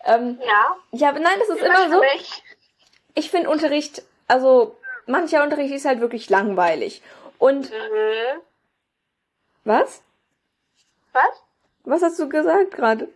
Ähm, 0.06 0.40
Ja? 0.44 0.76
ja, 0.92 1.10
aber 1.10 1.20
nein, 1.20 1.38
das 1.40 1.50
ist 1.50 1.62
immer 1.62 1.90
so. 1.92 2.02
Ich 3.14 3.30
finde 3.30 3.50
Unterricht, 3.50 4.02
also 4.28 4.76
mancher 5.06 5.44
Unterricht 5.44 5.74
ist 5.74 5.86
halt 5.86 6.00
wirklich 6.00 6.30
langweilig. 6.30 7.02
Und 7.38 7.70
Mhm. 7.70 8.42
was? 9.66 10.02
Was? 11.14 11.44
Was 11.84 12.02
hast 12.02 12.18
du 12.20 12.28
gesagt 12.30 12.72
gerade? 12.72 13.08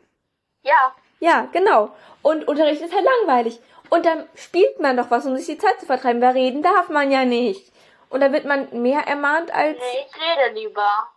Ja. 0.62 0.94
Ja, 1.24 1.48
genau. 1.54 1.96
Und 2.22 2.50
Unterricht 2.50 2.82
ist 2.82 2.94
halt 2.94 3.06
langweilig. 3.06 3.62
Und 3.90 4.06
dann 4.06 4.28
spielt 4.36 4.82
man 4.82 4.98
doch 4.98 5.10
was, 5.10 5.26
um 5.26 5.38
sich 5.38 5.46
die 5.46 5.58
Zeit 5.58 5.80
zu 5.80 5.86
vertreiben, 5.86 6.22
weil 6.22 6.34
reden 6.34 6.62
darf 6.62 6.90
man 6.90 7.12
ja 7.12 7.24
nicht. 7.24 7.72
Und 8.10 8.20
da 8.20 8.34
wird 8.34 8.44
man 8.44 8.68
mehr 8.82 9.08
ermahnt 9.08 9.50
als. 9.54 9.78
Nee, 9.78 10.06
ich 10.06 10.16
rede 10.22 10.60
lieber. 10.60 11.08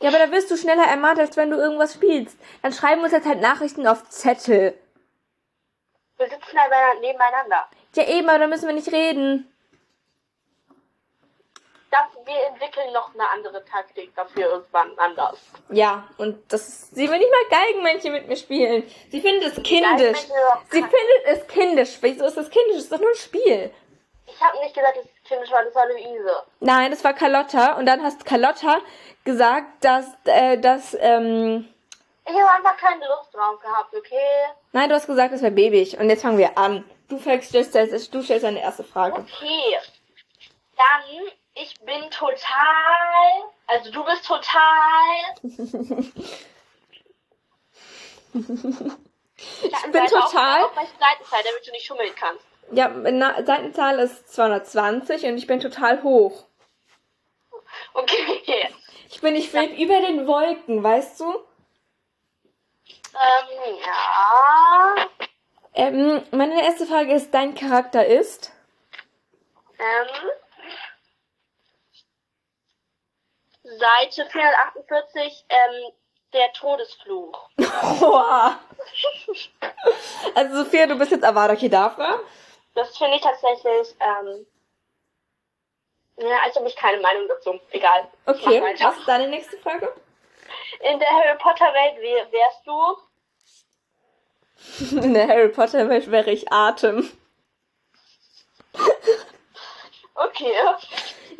Ja, 0.00 0.08
aber 0.08 0.20
da 0.20 0.30
wirst 0.30 0.52
du 0.52 0.56
schneller 0.56 0.84
ermahnt, 0.84 1.18
als 1.18 1.36
wenn 1.36 1.50
du 1.50 1.56
irgendwas 1.56 1.94
spielst. 1.94 2.38
Dann 2.62 2.72
schreiben 2.72 3.00
wir 3.00 3.06
uns 3.06 3.12
jetzt 3.12 3.26
halt 3.26 3.40
Nachrichten 3.40 3.88
auf 3.88 4.08
Zettel. 4.08 4.78
Wir 6.16 6.28
sitzen 6.28 6.58
halt 6.60 7.00
nebeneinander. 7.00 7.68
Ja, 7.96 8.06
eben, 8.06 8.28
aber 8.28 8.38
da 8.38 8.46
müssen 8.46 8.68
wir 8.68 8.74
nicht 8.74 8.92
reden. 8.92 9.49
Das, 11.90 12.02
wir 12.24 12.46
entwickeln 12.46 12.92
noch 12.92 13.12
eine 13.14 13.28
andere 13.28 13.64
Taktik 13.64 14.14
dafür 14.14 14.48
irgendwann 14.50 14.96
anders. 14.96 15.38
Ja, 15.70 16.04
und 16.18 16.40
das 16.52 16.68
ist, 16.68 16.94
sie 16.94 17.10
will 17.10 17.18
nicht 17.18 17.30
mal 17.32 17.58
Geigenmännchen 17.58 18.12
mit 18.12 18.28
mir 18.28 18.36
spielen. 18.36 18.88
Sie 19.10 19.20
findet 19.20 19.56
es 19.56 19.62
kindisch. 19.64 20.18
Sie 20.70 20.80
findet 20.82 21.24
es 21.24 21.46
kindisch. 21.48 21.98
Wieso 22.00 22.26
ist 22.26 22.36
das 22.36 22.48
kindisch? 22.48 22.74
Das 22.76 22.82
ist 22.84 22.92
doch 22.92 23.00
nur 23.00 23.10
ein 23.10 23.16
Spiel. 23.16 23.74
Ich 24.26 24.40
habe 24.40 24.58
nicht 24.60 24.72
gesagt, 24.74 24.96
dass 24.98 25.04
es 25.04 25.28
kindisch 25.28 25.50
war, 25.50 25.64
das 25.64 25.74
war 25.74 25.88
Luise. 25.88 26.42
Nein, 26.60 26.92
das 26.92 27.02
war 27.02 27.12
Carlotta. 27.12 27.72
Und 27.76 27.86
dann 27.86 28.02
hast 28.04 28.24
Carlotta 28.24 28.78
gesagt, 29.24 29.84
dass, 29.84 30.06
äh, 30.26 30.58
dass, 30.58 30.96
ähm, 31.00 31.68
Ich 32.24 32.32
habe 32.32 32.50
einfach 32.52 32.76
keine 32.76 33.04
Lust 33.08 33.34
drauf 33.34 33.58
gehabt, 33.60 33.92
okay? 33.96 34.16
nein, 34.70 34.88
du 34.88 34.94
hast 34.94 35.08
gesagt, 35.08 35.34
das 35.34 35.42
wäre 35.42 35.50
babyig. 35.50 35.98
Und 35.98 36.08
jetzt 36.08 36.22
fangen 36.22 36.38
wir 36.38 36.56
an. 36.56 36.88
Du 37.08 37.16
stellst- 37.18 38.14
du 38.14 38.22
stellst 38.22 38.44
deine 38.44 38.62
erste 38.62 38.84
Frage. 38.84 39.22
Okay. 39.22 39.76
Dann, 40.76 41.26
ich 41.62 41.74
bin 41.80 42.10
total. 42.10 43.50
Also 43.66 43.90
du 43.90 44.04
bist 44.04 44.24
total. 44.26 45.34
Ich 48.32 49.82
bin 49.92 50.06
total, 50.06 50.64
Auf 50.64 50.76
welche 50.76 50.92
Seitenzahl, 50.98 51.40
damit 51.42 51.66
du 51.66 51.70
nicht 51.72 51.86
schummeln 51.86 52.14
kannst. 52.14 52.44
ja, 52.72 52.88
na, 52.88 53.42
Seitenzahl 53.42 53.98
ist 53.98 54.32
220 54.32 55.24
und 55.24 55.38
ich 55.38 55.46
bin 55.46 55.60
total 55.60 56.02
hoch. 56.02 56.44
Okay. 57.94 58.68
Ich 59.08 59.20
bin, 59.20 59.34
ich 59.34 59.50
schweb 59.50 59.76
über 59.78 60.00
den 60.00 60.26
Wolken, 60.26 60.82
weißt 60.82 61.20
du? 61.20 61.44
Ähm, 63.14 63.78
ja. 63.84 65.06
Ähm, 65.74 66.22
meine 66.30 66.62
erste 66.62 66.86
Frage 66.86 67.14
ist, 67.14 67.32
dein 67.32 67.54
Charakter 67.54 68.04
ist? 68.06 68.52
Ähm. 69.78 70.30
Seite 73.80 74.26
448, 74.30 75.44
ähm, 75.48 75.92
der 76.32 76.52
Todesfluch. 76.52 77.48
Boah. 78.00 78.58
Also 80.34 80.64
Sophia, 80.64 80.86
du 80.86 80.96
bist 80.96 81.10
jetzt 81.10 81.24
Avada 81.24 81.56
Kedavra. 81.56 82.20
Das 82.74 82.96
finde 82.96 83.16
ich 83.16 83.22
tatsächlich, 83.22 83.96
ähm. 84.00 84.46
Ja, 86.18 86.38
als 86.44 86.56
ob 86.58 86.66
ich 86.66 86.76
keine 86.76 87.00
Meinung 87.00 87.26
dazu. 87.28 87.58
Egal. 87.70 88.08
Okay, 88.26 88.62
was 88.78 88.98
ist 88.98 89.08
deine 89.08 89.28
nächste 89.28 89.56
Frage? 89.58 89.92
In 90.80 90.98
der 90.98 91.08
Harry 91.08 91.38
Potter 91.38 91.72
Welt 91.72 92.00
wär, 92.00 92.30
wärst 92.30 92.66
du. 92.66 92.96
In 95.04 95.14
der 95.14 95.28
Harry 95.28 95.48
Potter 95.48 95.88
Welt 95.88 96.10
wäre 96.10 96.30
ich 96.30 96.52
Atem. 96.52 97.10
Okay. 100.14 100.52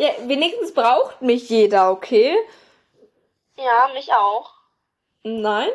Ja, 0.01 0.13
wenigstens 0.29 0.73
braucht 0.73 1.21
mich 1.21 1.51
jeder, 1.51 1.91
okay? 1.91 2.35
Ja, 3.57 3.91
mich 3.93 4.11
auch. 4.15 4.55
Nein? 5.23 5.69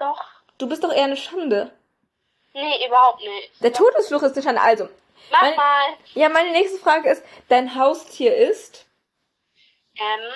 Doch. 0.00 0.24
Du 0.58 0.68
bist 0.68 0.82
doch 0.82 0.90
eher 0.92 1.04
eine 1.04 1.16
Schande. 1.16 1.70
Nee, 2.52 2.84
überhaupt 2.84 3.20
nicht. 3.20 3.62
Der 3.62 3.72
Todesfluch 3.72 4.22
ist 4.24 4.32
eine 4.34 4.42
Schande. 4.42 4.60
Also, 4.60 4.88
Mach 5.30 5.40
Meine- 5.42 5.54
mal. 5.56 5.84
ja, 6.14 6.28
meine 6.28 6.50
nächste 6.50 6.80
Frage 6.80 7.10
ist, 7.10 7.22
dein 7.48 7.76
Haustier 7.76 8.34
ist? 8.36 8.86
Ähm. 9.94 10.32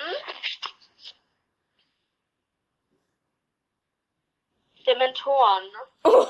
Dementoren. 4.85 5.63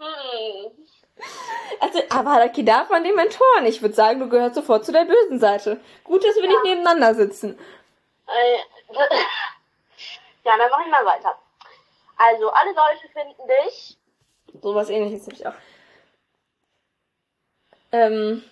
Hm. 0.00 0.86
Also, 1.80 2.00
Avada 2.08 2.48
Kedavra 2.48 2.96
und 2.96 3.04
die 3.04 3.12
Mentoren. 3.12 3.66
Ich 3.66 3.80
würde 3.82 3.94
sagen, 3.94 4.20
du 4.20 4.28
gehörst 4.28 4.54
sofort 4.54 4.84
zu 4.84 4.92
der 4.92 5.04
bösen 5.04 5.38
Seite. 5.38 5.80
Gut, 6.04 6.24
dass 6.24 6.36
wir 6.36 6.48
nicht 6.48 6.64
nebeneinander 6.64 7.14
sitzen. 7.14 7.58
Äh, 8.26 8.58
ja, 10.44 10.56
dann 10.56 10.70
mach 10.70 10.84
ich 10.84 10.90
mal 10.90 11.06
weiter. 11.06 11.38
Also, 12.16 12.50
alle 12.50 12.70
Leute 12.70 13.08
finden 13.12 13.42
dich. 13.64 13.96
Sowas 14.60 14.90
ähnliches 14.90 15.26
habe 15.26 15.34
ich 15.34 15.46
auch. 15.46 15.54
Ähm, 17.92 18.42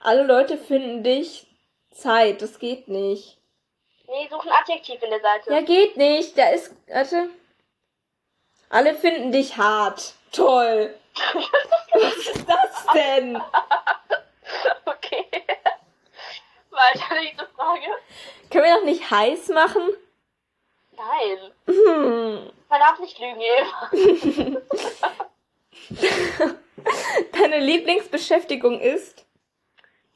alle 0.00 0.22
Leute 0.22 0.56
finden 0.56 1.02
dich 1.02 1.46
Zeit. 1.90 2.42
Das 2.42 2.58
geht 2.58 2.88
nicht. 2.88 3.38
Nee, 4.06 4.28
such 4.30 4.46
ein 4.46 4.52
Adjektiv 4.52 5.02
in 5.02 5.10
der 5.10 5.20
Seite. 5.20 5.52
Ja, 5.52 5.60
geht 5.62 5.96
nicht. 5.96 6.36
Da 6.38 6.50
ist. 6.50 6.74
Warte. 6.88 7.28
Alle 8.74 8.96
finden 8.96 9.30
dich 9.30 9.56
hart. 9.56 10.14
Toll. 10.32 10.92
Was 11.92 12.16
ist 12.16 12.44
das 12.48 12.86
denn? 12.92 13.40
Okay. 14.84 15.26
Weiter, 16.70 17.14
nächste 17.14 17.46
Frage. 17.54 17.86
Können 18.50 18.64
wir 18.64 18.74
doch 18.74 18.84
nicht 18.84 19.08
heiß 19.08 19.50
machen? 19.50 19.82
Nein. 20.90 21.52
Hm. 21.66 22.50
Man 22.68 22.80
darf 22.80 22.98
nicht 22.98 23.16
lügen, 23.20 23.40
Eva. 23.40 23.90
Deine 27.32 27.60
Lieblingsbeschäftigung 27.60 28.80
ist? 28.80 29.24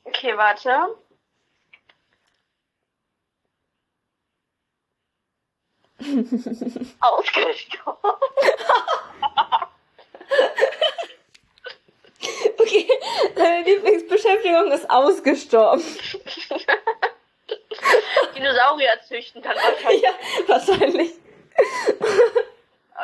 Okay, 0.02 0.36
warte. 0.36 0.96
Ausgestorben. 7.00 8.12
Okay, 12.58 12.88
deine 13.36 13.62
Lieblingsbeschäftigung 13.64 14.72
ist 14.72 14.90
ausgestorben. 14.90 15.82
Dinosaurier 18.36 19.00
züchten 19.06 19.40
dann 19.40 19.56
wahrscheinlich. 19.56 20.02
ja, 20.02 20.10
wahrscheinlich. 20.46 21.12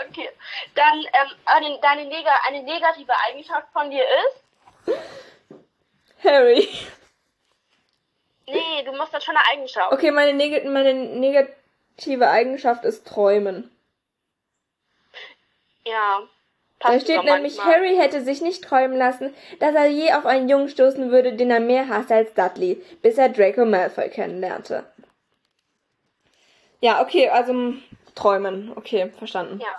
Okay. 0.09 0.29
Dann, 0.75 0.99
ähm, 0.99 1.31
eine, 1.47 1.79
deine 1.81 2.05
Neg 2.07 2.27
eine 2.47 2.63
negative 2.63 3.13
Eigenschaft 3.29 3.69
von 3.73 3.91
dir 3.91 4.05
ist? 4.05 4.45
Harry. 6.25 6.69
Nee, 8.47 8.83
du 8.85 8.93
musst 8.93 9.15
das 9.15 9.25
schon 9.25 9.37
eine 9.37 9.47
Eigenschaft. 9.47 9.93
Okay, 9.93 10.11
meine, 10.11 10.35
neg 10.35 10.65
meine 10.65 10.93
negative 10.93 11.57
Eigenschaft 12.31 12.85
ist 12.85 13.07
träumen. 13.07 13.71
Ja. 15.87 16.23
Da 16.81 17.01
steht 17.01 17.25
nämlich, 17.25 17.57
manchmal. 17.57 17.77
Harry 17.77 17.97
hätte 17.97 18.23
sich 18.23 18.43
nicht 18.43 18.63
träumen 18.63 18.99
lassen, 18.99 19.35
dass 19.59 19.75
er 19.75 19.87
je 19.87 20.13
auf 20.13 20.27
einen 20.27 20.49
Jungen 20.49 20.69
stoßen 20.69 21.11
würde, 21.11 21.35
den 21.35 21.51
er 21.51 21.61
mehr 21.61 21.89
hasste 21.89 22.15
als 22.15 22.35
Dudley, 22.35 22.83
bis 23.01 23.17
er 23.17 23.31
Draco 23.31 23.65
Malfoy 23.65 24.11
kennenlernte. 24.11 24.85
Ja, 26.81 27.01
okay, 27.01 27.31
also 27.31 27.75
träumen. 28.15 28.73
Okay, 28.77 29.11
verstanden. 29.17 29.61
Ja. 29.61 29.77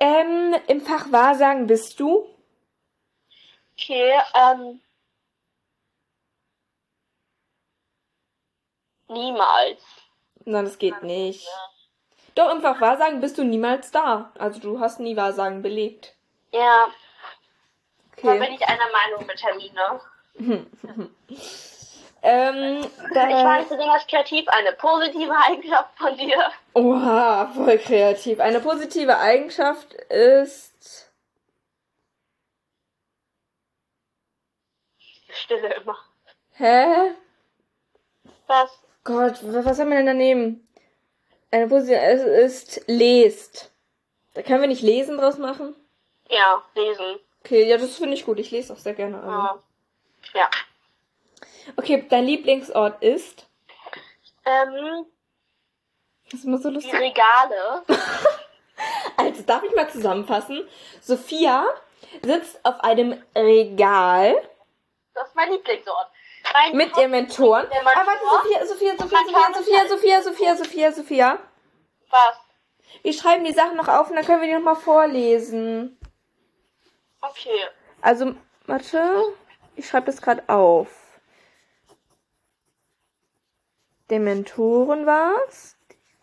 Ähm, 0.00 0.56
im 0.66 0.80
Fach 0.80 1.12
Wahrsagen 1.12 1.68
bist 1.68 2.00
du? 2.00 2.26
Okay, 3.76 4.12
ähm. 4.34 4.80
Niemals. 9.08 10.03
Nein, 10.44 10.64
das 10.64 10.78
geht 10.78 11.02
nicht. 11.02 11.46
Doch, 12.34 12.50
im 12.52 12.60
Fach 12.62 12.80
Wahrsagen 12.80 13.20
bist 13.20 13.38
du 13.38 13.44
niemals 13.44 13.90
da. 13.90 14.32
Also 14.38 14.60
du 14.60 14.80
hast 14.80 15.00
nie 15.00 15.16
Wahrsagen 15.16 15.62
belegt. 15.62 16.14
Ja, 16.52 16.88
da 18.22 18.32
bin 18.34 18.42
Okay. 18.42 18.54
ich 18.54 18.66
einer 18.68 18.90
Meinung 18.92 19.26
mit 19.26 19.42
Hermine. 19.42 20.00
Ähm, 22.26 22.78
Ich 22.80 23.12
da, 23.12 23.20
weiß, 23.28 23.68
du 23.68 23.76
hast 23.86 24.08
kreativ 24.08 24.48
eine 24.48 24.72
positive 24.72 25.30
Eigenschaft 25.46 25.90
von 25.98 26.16
dir. 26.16 26.50
oha, 26.72 27.52
voll 27.54 27.76
kreativ. 27.76 28.40
Eine 28.40 28.60
positive 28.60 29.18
Eigenschaft 29.18 29.92
ist 29.92 31.12
Stille 35.28 35.74
immer. 35.74 35.98
Hä? 36.52 37.14
Was? 38.46 38.70
Gott, 39.04 39.42
wa- 39.42 39.64
was 39.64 39.78
haben 39.78 39.90
wir 39.90 39.96
denn 39.98 40.06
daneben? 40.06 40.66
Eine 41.50 41.68
Position 41.68 41.98
es 42.00 42.22
ist 42.22 42.82
lest. 42.88 43.70
Da 44.34 44.42
können 44.42 44.60
wir 44.62 44.68
nicht 44.68 44.82
lesen 44.82 45.18
draus 45.18 45.38
machen? 45.38 45.76
Ja, 46.28 46.62
lesen. 46.74 47.20
Okay, 47.40 47.68
ja, 47.68 47.76
das 47.76 47.96
finde 47.96 48.14
ich 48.14 48.24
gut. 48.24 48.38
Ich 48.40 48.50
lese 48.50 48.72
auch 48.72 48.78
sehr 48.78 48.94
gerne. 48.94 49.22
Also. 49.22 49.62
Ja. 50.34 50.50
Okay, 51.76 52.04
dein 52.08 52.24
Lieblingsort 52.24 53.02
ist? 53.02 53.46
Ähm, 54.44 55.06
Das 56.30 56.40
ist 56.40 56.44
immer 56.46 56.58
so 56.58 56.68
die 56.70 56.74
lustig. 56.76 56.94
Regale. 56.94 57.82
Also, 59.16 59.42
darf 59.44 59.62
ich 59.62 59.72
mal 59.76 59.88
zusammenfassen? 59.88 60.66
Sophia 61.00 61.64
sitzt 62.24 62.58
auf 62.64 62.80
einem 62.80 63.22
Regal 63.36 64.34
Das 65.14 65.28
ist 65.28 65.36
mein 65.36 65.52
Lieblingsort. 65.52 66.08
Mit 66.72 66.96
ihren 66.96 67.10
Mentoren. 67.10 67.66
Ah, 67.66 67.84
warte, 67.84 68.20
Sophia, 68.30 68.66
Sophia, 68.66 68.92
Sophia, 68.96 69.18
Mein 69.32 69.54
Sophia, 69.54 69.88
Sophia, 69.88 70.22
Sophia, 70.22 70.22
Sophia, 70.22 70.56
Sophia, 70.56 70.92
Sophia. 70.92 71.38
Was? 72.10 72.38
Wir 73.02 73.12
schreiben 73.12 73.44
die 73.44 73.52
Sachen 73.52 73.76
noch 73.76 73.88
auf 73.88 74.08
und 74.08 74.16
dann 74.16 74.24
können 74.24 74.40
wir 74.40 74.48
die 74.48 74.54
nochmal 74.54 74.76
vorlesen. 74.76 75.98
Okay. 77.20 77.66
Also, 78.00 78.34
warte. 78.66 79.24
Ich 79.76 79.88
schreibe 79.88 80.06
das 80.06 80.22
gerade 80.22 80.48
auf. 80.48 80.88
Dementoren 84.10 85.06
war's. 85.06 85.73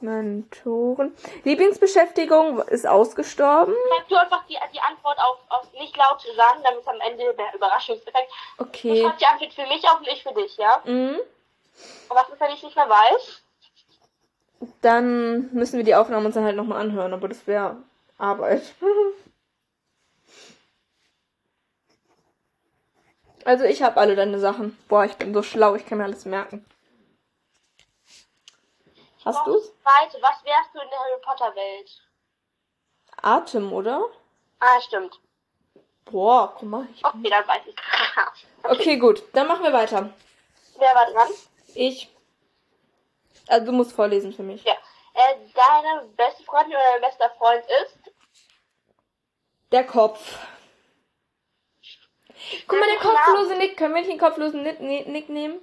Dementoren. 0.02 1.16
Lieblingsbeschäftigung 1.44 2.60
ist 2.64 2.88
ausgestorben. 2.88 3.74
Kannst 3.96 4.12
du 4.12 4.16
einfach 4.16 4.44
die, 4.48 4.58
die 4.74 4.80
Antwort 4.80 5.18
auf, 5.20 5.38
auf 5.50 5.72
nicht 5.74 5.96
laut 5.96 6.22
sagen, 6.36 6.60
damit 6.64 6.82
es 6.82 6.88
am 6.88 7.00
Ende 7.02 7.34
der 7.36 7.54
Überraschungseffekt. 7.56 8.32
Du 8.58 8.64
Okay. 8.64 9.04
schreibst 9.04 9.22
die 9.22 9.26
Antwort 9.26 9.54
für 9.54 9.68
mich 9.68 9.84
auf 9.88 10.00
und 10.00 10.08
ich 10.08 10.24
für 10.24 10.34
dich, 10.34 10.58
ja? 10.58 10.82
Mhm. 10.86 11.20
Und 12.10 12.16
was 12.16 12.30
ist, 12.30 12.40
wenn 12.40 12.52
ich 12.52 12.64
nicht 12.64 12.76
mehr 12.76 12.90
weiß? 12.90 13.42
Dann 14.82 15.52
müssen 15.54 15.78
wir 15.78 15.84
die 15.84 15.96
Aufnahmen 15.96 16.26
uns 16.26 16.36
dann 16.36 16.44
halt 16.44 16.56
nochmal 16.56 16.82
anhören, 16.82 17.14
aber 17.14 17.28
das 17.28 17.46
wäre 17.48 17.78
Arbeit. 18.18 18.64
Also 23.44 23.64
ich 23.64 23.82
habe 23.82 24.00
alle 24.00 24.16
deine 24.16 24.38
Sachen. 24.38 24.78
Boah, 24.88 25.04
ich 25.04 25.14
bin 25.14 25.34
so 25.34 25.42
schlau, 25.42 25.74
ich 25.74 25.88
kann 25.88 25.98
mir 25.98 26.04
alles 26.04 26.26
merken. 26.26 26.64
Hast 29.26 29.36
Noch 29.38 29.46
du's? 29.46 29.72
Zweite, 29.84 30.22
was 30.22 30.44
wärst 30.44 30.74
du 30.74 30.80
in 30.80 30.90
der 30.90 31.00
Harry 31.00 31.22
Potter 31.22 31.56
Welt? 31.56 32.02
Atem, 33.22 33.72
oder? 33.72 34.06
Ah, 34.60 34.82
stimmt. 34.82 35.20
Boah, 36.06 36.54
guck 36.58 36.68
mal. 36.68 36.88
Ich... 36.94 37.06
Okay, 37.06 37.30
dann 37.30 37.48
weiß 37.48 37.62
ich. 37.68 37.76
Okay, 38.64 38.98
gut. 38.98 39.24
Dann 39.34 39.48
machen 39.48 39.64
wir 39.64 39.74
weiter. 39.74 40.14
Wer 40.78 40.96
war 40.96 41.06
dran? 41.12 41.30
Ich. 41.74 42.10
Also 43.48 43.66
du 43.66 43.72
musst 43.72 43.92
vorlesen 43.94 44.34
für 44.34 44.44
mich. 44.44 44.64
Ja. 44.64 44.74
Äh, 45.14 45.36
deine 45.56 46.08
beste 46.16 46.44
Freundin 46.44 46.74
oder 46.74 46.92
dein 46.94 47.02
bester 47.02 47.30
Freund 47.38 47.64
ist? 47.84 47.98
Der 49.72 49.86
Kopf. 49.86 50.38
Guck 52.68 52.80
mal, 52.80 52.88
der 52.88 53.00
kopflose 53.00 53.56
Nick. 53.56 53.78
Können 53.78 53.96
wir 53.96 54.02
nicht 54.02 54.12
den 54.12 54.20
kopflosen 54.20 54.62
Nick 54.64 55.30
nehmen? 55.30 55.62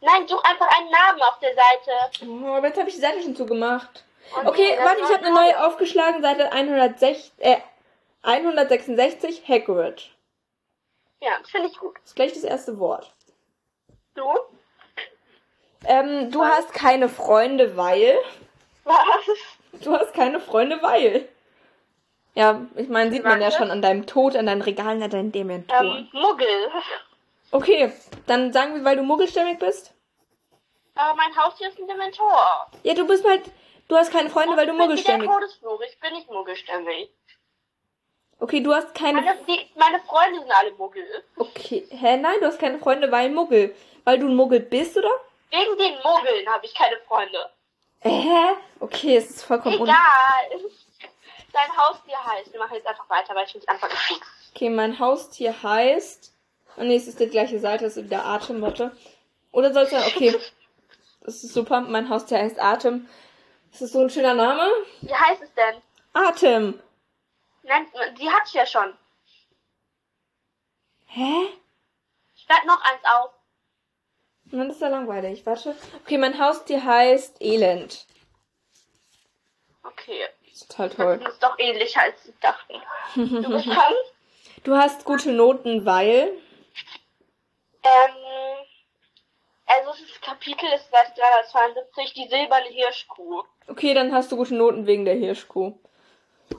Nein, 0.00 0.28
such 0.28 0.42
einfach 0.44 0.68
einen 0.78 0.90
Namen 0.90 1.22
auf 1.22 1.38
der 1.40 1.54
Seite. 1.54 2.26
Oh, 2.30 2.54
aber 2.54 2.68
jetzt 2.68 2.78
habe 2.78 2.88
ich 2.88 2.94
die 2.94 3.00
Seite 3.00 3.22
schon 3.22 3.36
zugemacht. 3.36 4.04
Und 4.36 4.46
Okay, 4.46 4.76
warte, 4.82 5.00
ich 5.00 5.12
habe 5.12 5.24
eine 5.26 5.34
neue 5.34 5.66
aufgeschlagen, 5.66 6.20
Seite 6.22 6.52
106, 6.52 7.32
äh, 7.38 7.58
166, 8.22 9.48
Hagrid. 9.48 10.10
Ja, 11.20 11.30
das 11.40 11.50
finde 11.50 11.68
ich 11.68 11.78
gut. 11.78 11.96
Das 11.96 12.10
ist 12.10 12.16
gleich 12.16 12.32
das 12.32 12.44
erste 12.44 12.78
Wort. 12.78 13.14
Du? 14.14 14.24
Ähm, 15.84 16.30
du 16.30 16.44
hast 16.44 16.72
keine 16.72 17.08
Freunde, 17.08 17.76
weil. 17.76 18.18
Was? 18.84 18.96
Du 19.82 19.92
hast 19.92 20.14
keine 20.14 20.40
Freunde, 20.40 20.82
weil. 20.82 21.28
Ja, 22.34 22.66
ich 22.74 22.88
meine, 22.88 23.10
sieht 23.10 23.24
man 23.24 23.40
ja 23.40 23.46
Warte. 23.46 23.58
schon 23.58 23.70
an 23.70 23.80
deinem 23.80 24.06
Tod, 24.06 24.36
an 24.36 24.46
deinen 24.46 24.60
Regalen, 24.60 25.02
an 25.02 25.10
deinen 25.10 25.32
Dementoren. 25.32 26.08
Ähm, 26.12 26.20
Muggel. 26.20 26.70
Okay, 27.50 27.92
dann 28.26 28.52
sagen 28.52 28.74
wir, 28.74 28.84
weil 28.84 28.96
du 28.96 29.02
muggelstämmig 29.02 29.58
bist. 29.58 29.92
Aber 30.94 31.14
mein 31.14 31.36
Haustier 31.36 31.68
ist 31.68 31.78
ein 31.78 31.86
Dementor. 31.86 32.70
Ja, 32.82 32.94
du 32.94 33.06
bist 33.06 33.24
halt. 33.26 33.42
Du 33.88 33.96
hast 33.96 34.10
keine 34.10 34.30
Freunde, 34.30 34.56
weil 34.56 34.66
du 34.66 34.72
Ich 34.72 34.78
bin 34.78 34.88
wie 34.90 35.02
der 35.02 35.18
muggelstämmig 35.18 35.30
Todesfluch. 35.30 35.80
Ich 35.82 36.00
bin 36.00 36.12
nicht 36.14 36.30
muggelstämmig. 36.30 37.10
Okay, 38.38 38.60
du 38.60 38.74
hast 38.74 38.94
keine. 38.94 39.22
Meine, 39.22 39.38
die, 39.46 39.70
meine 39.76 40.00
Freunde 40.00 40.40
sind 40.40 40.50
alle 40.50 40.72
Muggel. 40.72 41.24
Okay, 41.36 41.86
hä, 41.90 42.16
nein, 42.16 42.36
du 42.40 42.46
hast 42.46 42.58
keine 42.58 42.78
Freunde, 42.78 43.10
weil 43.10 43.30
Muggel. 43.30 43.74
Weil 44.04 44.18
du 44.18 44.26
ein 44.26 44.34
Muggel 44.34 44.60
bist, 44.60 44.96
oder? 44.96 45.10
Wegen 45.50 45.78
den 45.78 45.94
Muggeln 46.02 46.48
habe 46.48 46.66
ich 46.66 46.74
keine 46.74 46.96
Freunde. 47.06 47.50
Hä? 48.00 48.56
Okay, 48.80 49.16
es 49.16 49.30
ist 49.30 49.42
vollkommen 49.42 49.76
Egal. 49.76 49.96
Dein 51.52 51.76
Haustier 51.76 52.22
heißt. 52.22 52.52
Wir 52.52 52.60
machen 52.60 52.74
jetzt 52.74 52.86
einfach 52.86 53.08
weiter, 53.08 53.34
weil 53.34 53.46
ich 53.46 53.52
finde, 53.52 53.68
Anfang 53.68 53.90
ist 53.90 54.08
gut. 54.08 54.20
Okay, 54.54 54.68
mein 54.68 54.98
Haustier 54.98 55.62
heißt. 55.62 56.35
Oh 56.76 56.82
nee, 56.82 56.96
es 56.96 57.08
ist 57.08 57.20
die 57.20 57.28
gleiche 57.28 57.58
Seite, 57.58 57.86
es 57.86 57.96
ist 57.96 58.04
wieder 58.04 58.24
Atem, 58.24 58.60
warte. 58.60 58.96
Oder 59.52 59.72
soll 59.72 59.84
es 59.84 59.90
sein? 59.90 60.02
Okay. 60.06 60.38
Das 61.22 61.42
ist 61.42 61.54
super. 61.54 61.80
Mein 61.80 62.08
Haustier 62.08 62.38
heißt 62.38 62.60
Atem. 62.60 63.08
Ist 63.72 63.82
das 63.82 63.92
so 63.92 64.00
ein 64.00 64.10
schöner 64.10 64.34
Name? 64.34 64.68
Wie 65.00 65.14
heißt 65.14 65.42
es 65.42 65.52
denn? 65.54 65.82
Atem. 66.12 66.80
Nein, 67.62 67.86
die 68.18 68.30
hat's 68.30 68.52
ja 68.52 68.64
schon. 68.64 68.96
Hä? 71.06 71.48
Schreib 72.34 72.64
noch 72.66 72.80
eins 72.82 73.04
auf. 73.04 73.30
Mann, 74.52 74.68
das 74.68 74.76
ist 74.76 74.82
ja 74.82 74.88
langweilig. 74.88 75.44
Warte. 75.46 75.74
Okay, 76.04 76.18
mein 76.18 76.38
Haustier 76.38 76.84
heißt 76.84 77.40
Elend. 77.40 78.06
Okay. 79.82 80.28
Das 80.44 80.62
ist 80.62 80.70
total 80.70 80.90
toll. 80.90 81.20
Das 81.22 81.32
ist 81.32 81.42
doch 81.42 81.58
ähnlicher 81.58 82.02
als 82.02 82.26
ich 82.26 82.34
dachte. 82.40 82.74
Du 83.14 83.50
bist 83.50 83.66
dran. 83.66 83.94
Du 84.62 84.76
hast 84.76 85.04
gute 85.04 85.32
Noten, 85.32 85.84
weil. 85.84 86.30
Ähm, 87.86 88.66
also 89.66 89.90
das 89.90 90.20
Kapitel 90.20 90.66
ist 90.74 90.90
Seite 90.90 91.12
372, 91.16 92.14
die 92.14 92.28
silberne 92.28 92.66
Hirschkuh. 92.66 93.42
Okay, 93.68 93.94
dann 93.94 94.12
hast 94.12 94.30
du 94.30 94.36
gute 94.36 94.54
Noten 94.54 94.86
wegen 94.86 95.04
der 95.04 95.14
Hirschkuh. 95.14 95.72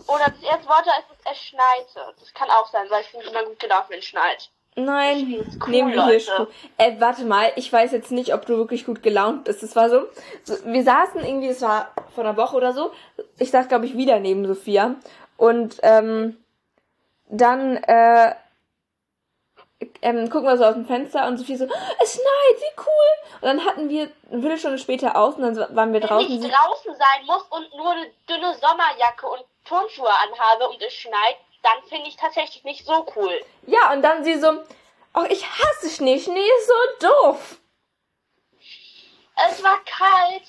Oder 0.07 0.25
das 0.25 0.43
erste 0.43 0.67
Wort 0.67 0.85
da 0.85 0.91
ist 0.99 1.07
es, 1.11 1.31
es 1.31 1.37
schneite. 1.37 2.13
Das 2.19 2.33
kann 2.33 2.49
auch 2.49 2.67
sein, 2.67 2.85
weil 2.89 3.01
ich 3.01 3.07
finde 3.07 3.27
immer 3.27 3.43
gut 3.43 3.59
gelaufen, 3.59 3.87
wenn 3.89 3.99
es 3.99 4.05
schneit. 4.05 4.49
Nein, 4.75 5.43
cool, 5.61 5.69
neben 5.69 5.89
die 5.89 5.95
Leute. 5.95 6.09
Hirschkuh. 6.11 6.47
Äh, 6.77 6.99
warte 6.99 7.25
mal, 7.25 7.51
ich 7.55 7.71
weiß 7.71 7.91
jetzt 7.93 8.11
nicht, 8.11 8.33
ob 8.33 8.45
du 8.45 8.57
wirklich 8.57 8.85
gut 8.85 9.01
gelaunt 9.01 9.45
bist. 9.45 9.63
Es 9.63 9.75
war 9.75 9.89
so, 9.89 10.07
so, 10.43 10.53
wir 10.65 10.83
saßen 10.83 11.25
irgendwie, 11.25 11.47
es 11.47 11.61
war 11.61 11.91
vor 12.13 12.25
einer 12.25 12.37
Woche 12.37 12.55
oder 12.55 12.73
so. 12.73 12.91
Ich 13.39 13.51
saß, 13.51 13.69
glaube 13.69 13.85
ich, 13.85 13.97
wieder 13.97 14.19
neben 14.19 14.45
Sophia. 14.45 14.95
Und 15.37 15.79
ähm, 15.81 16.37
dann 17.29 17.77
äh, 17.77 18.35
ähm, 20.01 20.29
gucken 20.29 20.47
wir 20.47 20.57
so 20.57 20.65
aus 20.65 20.73
dem 20.73 20.85
Fenster 20.85 21.27
und 21.27 21.37
Sophia 21.37 21.57
so, 21.57 21.65
es 21.65 22.13
schneit, 22.13 22.61
wie 22.61 22.81
cool. 22.81 23.39
Und 23.41 23.43
dann 23.43 23.65
hatten 23.65 23.89
wir 23.89 24.11
eine 24.31 24.41
Viertelstunde 24.41 24.77
später 24.79 25.15
aus 25.15 25.35
und 25.35 25.41
dann 25.43 25.75
waren 25.75 25.93
wir 25.93 26.01
Wenn 26.01 26.07
draußen. 26.09 26.31
ich 26.31 26.41
Sie- 26.41 26.49
draußen 26.49 26.95
sein 26.95 27.25
muss 27.25 27.43
und 27.49 27.75
nur 27.77 27.91
eine 27.91 28.09
dünne 28.29 28.53
Sommerjacke 28.55 29.27
und 29.27 29.43
Turnschuhe 29.65 30.09
anhabe 30.09 30.69
und 30.69 30.81
es 30.81 30.93
schneit, 30.93 31.37
dann 31.63 31.83
finde 31.89 32.07
ich 32.07 32.15
tatsächlich 32.15 32.63
nicht 32.63 32.85
so 32.85 33.05
cool. 33.15 33.39
Ja, 33.65 33.91
und 33.91 34.01
dann 34.01 34.23
sie 34.23 34.39
so, 34.39 34.47
oh, 35.15 35.25
ich 35.29 35.45
hasse 35.45 35.89
Schnee, 35.89 36.19
Schnee 36.19 36.39
ist 36.59 36.67
so 36.67 37.07
doof. 37.07 37.59
Es 39.49 39.63
war 39.63 39.77
kalt. 39.85 40.43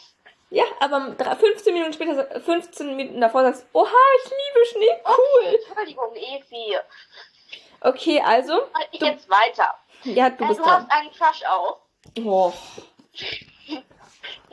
Ja, 0.51 0.65
aber 0.81 1.11
drei- 1.19 1.37
15 1.37 1.75
Minuten 1.75 1.93
später, 1.93 2.41
15 2.41 2.97
Minuten 2.97 3.21
davor 3.21 3.43
sagst 3.43 3.65
du, 3.75 3.79
oha, 3.81 3.91
ich 4.25 4.31
liebe 4.31 4.67
Schnee, 4.67 5.03
cool. 5.07 5.55
Entschuldigung, 5.55 6.15
Evi. 6.17 6.79
Okay, 7.81 8.21
also, 8.25 8.55
Ich 8.91 8.99
Du- 9.01 9.07
jetzt 9.07 9.29
weiter. 9.31 9.75
ja, 10.05 10.31
du 10.31 10.45
Äh, 10.45 10.49
bist 10.49 10.61
du 10.61 10.65
hast 10.65 10.89
dran. 10.89 10.91
einen 10.91 11.11
Crush 11.13 11.43
auf. 11.45 11.79
Oh, 12.25 12.53
ich 13.13 13.83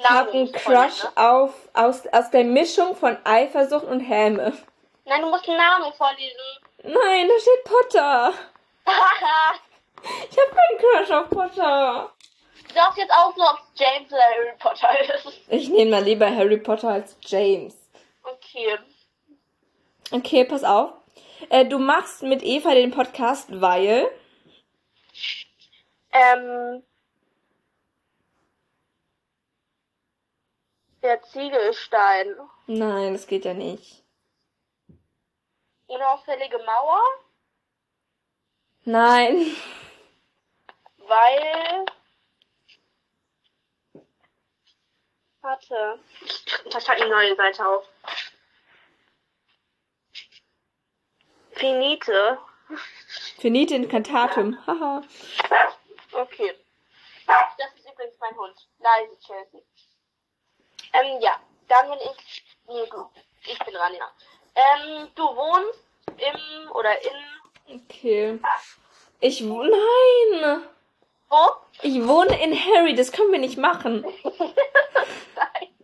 habe 0.04 0.32
einen 0.32 0.52
Crush 0.52 1.04
Ne? 1.04 1.12
auf, 1.16 1.54
aus, 1.74 2.06
aus 2.12 2.30
der 2.32 2.44
Mischung 2.44 2.96
von 2.96 3.18
Eifersucht 3.26 3.86
und 3.86 4.00
Häme. 4.02 4.54
Nein, 5.06 5.22
du 5.22 5.30
musst 5.30 5.48
einen 5.48 5.58
Namen 5.58 5.94
vorlesen. 5.94 6.38
Nein, 6.84 7.28
da 7.28 7.40
steht 7.40 7.64
Potter. 7.64 8.34
Ich 10.30 10.38
habe 10.38 10.52
keinen 10.56 10.78
Crush 11.08 11.12
auf 11.12 11.30
Potter. 11.32 12.12
du 12.68 12.74
darfst 12.76 13.00
jetzt 13.00 13.12
auch 13.12 13.36
nur, 13.36 13.50
ob 13.50 13.58
es 13.74 13.80
James 13.80 14.12
oder 14.12 14.22
Harry 14.22 14.54
Potter 14.60 15.16
ist. 15.16 15.42
Ich 15.48 15.70
nehme 15.70 15.90
mal 15.92 16.04
lieber 16.04 16.28
Harry 16.30 16.58
Potter 16.58 16.90
als 16.90 17.18
James. 17.22 17.74
Okay. 18.22 18.78
Okay, 20.12 20.46
pass 20.46 20.64
auf. 20.64 20.94
Äh, 21.50 21.66
du 21.66 21.78
machst 21.80 22.24
mit 22.24 22.44
Eva 22.44 22.74
den 22.74 22.92
Podcast, 22.92 23.62
weil... 23.62 24.10
Ähm. 26.12 26.84
Der 31.04 31.22
Ziegelstein. 31.22 32.36
Nein, 32.68 33.14
das 33.14 33.28
geht 33.28 33.46
ja 33.46 33.54
nicht. 33.54 34.04
Unauffällige 35.88 36.58
Mauer. 36.60 37.02
Nein. 38.86 39.56
Weil. 40.98 41.86
Warte. 45.42 46.00
Ich 46.66 46.84
schreibe 46.84 47.02
eine 47.04 47.10
neue 47.10 47.36
Seite 47.36 47.68
auf. 47.68 47.88
Finite. 51.56 52.38
Finite 53.40 53.76
Incantatum. 53.76 54.58
Haha. 54.66 55.02
Okay. 56.12 56.54
Das 57.28 57.74
ist 57.76 57.92
übrigens 57.92 58.18
mein 58.20 58.36
Hund. 58.38 58.68
Leise, 58.80 59.18
Chelsea. 59.20 59.62
Ähm, 60.94 61.20
ja. 61.22 61.40
Dann 61.68 61.90
bin 61.90 62.00
ich. 62.00 62.44
Nee, 62.68 62.86
du. 62.90 63.10
Ich 63.48 63.60
bin 63.60 63.74
dran, 63.74 63.94
ja. 63.94 64.12
Ähm, 64.56 65.10
du 65.16 65.24
wohnst 65.24 65.80
im 66.18 66.72
oder 66.72 66.94
in. 67.02 67.82
Okay. 67.82 68.40
Ich 69.20 69.48
wohne. 69.48 69.72
Nein! 69.72 70.64
Wo? 71.30 71.38
Ich 71.82 72.08
wohne 72.08 72.42
in 72.42 72.54
Harry, 72.54 72.96
das 72.96 73.12
können 73.12 73.32
wir 73.32 73.40
nicht 73.40 73.58
machen. 73.58 74.02
Nein. 74.24 75.76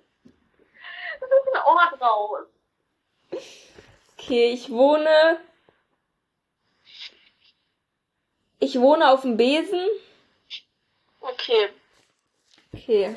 Das 1.20 1.30
ist 1.30 1.54
ein 1.54 1.62
Ort 1.66 2.02
raus. 2.02 2.48
Okay, 4.18 4.52
ich 4.52 4.70
wohne. 4.70 5.40
Ich 8.62 8.80
wohne 8.80 9.10
auf 9.10 9.22
dem 9.22 9.38
Besen. 9.38 9.84
Okay. 11.20 11.70
Okay. 12.72 13.16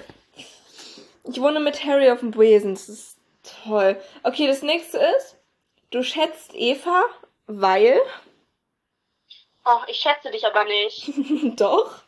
Ich 1.24 1.40
wohne 1.40 1.60
mit 1.60 1.84
Harry 1.84 2.10
auf 2.10 2.20
dem 2.20 2.30
Besen. 2.30 2.74
Das 2.74 2.88
ist 2.88 3.18
toll. 3.62 4.02
Okay, 4.22 4.46
das 4.46 4.62
nächste 4.62 4.96
ist, 4.98 5.36
du 5.90 6.02
schätzt 6.02 6.54
Eva, 6.54 7.04
weil. 7.46 8.00
Oh, 9.66 9.80
ich 9.86 9.98
schätze 9.98 10.30
dich 10.30 10.46
aber 10.46 10.64
nicht. 10.64 11.12
Doch. 11.60 12.02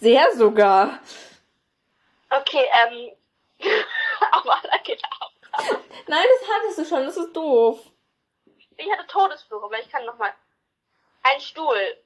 Sehr 0.00 0.32
sogar. 0.36 1.00
Okay, 2.30 2.64
ähm. 2.84 3.10
aber 4.30 4.56
da 4.62 4.78
geht 4.78 5.02
ab. 5.04 5.32
Nein, 6.06 6.24
das 6.40 6.48
hattest 6.48 6.78
du 6.78 6.84
schon. 6.84 7.06
Das 7.06 7.16
ist 7.16 7.32
doof. 7.32 7.80
Ich 8.76 8.88
hatte 8.88 9.06
Todesfluch, 9.08 9.64
aber 9.64 9.80
ich 9.80 9.88
kann 9.88 10.04
nochmal. 10.06 10.32
Ein 11.24 11.40
Stuhl. 11.40 11.96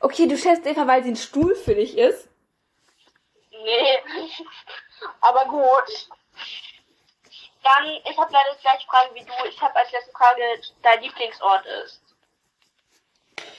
Okay, 0.00 0.26
du 0.26 0.36
schätzt 0.36 0.66
Eva, 0.66 0.86
weil 0.86 1.02
sie 1.04 1.10
ein 1.10 1.16
Stuhl 1.16 1.54
für 1.54 1.74
dich 1.74 1.96
ist. 1.98 2.28
Nee. 3.50 3.98
aber 5.20 5.44
gut. 5.46 6.08
Dann, 7.62 7.84
ich 8.10 8.16
habe 8.18 8.32
leider 8.32 8.54
die 8.56 8.62
gleiche 8.62 8.86
Frage 8.86 9.14
wie 9.14 9.24
du. 9.24 9.32
Ich 9.48 9.60
habe 9.60 9.76
als 9.76 9.92
letzte 9.92 10.10
Frage 10.12 10.40
dein 10.82 11.02
Lieblingsort 11.02 11.66
ist. 11.84 12.00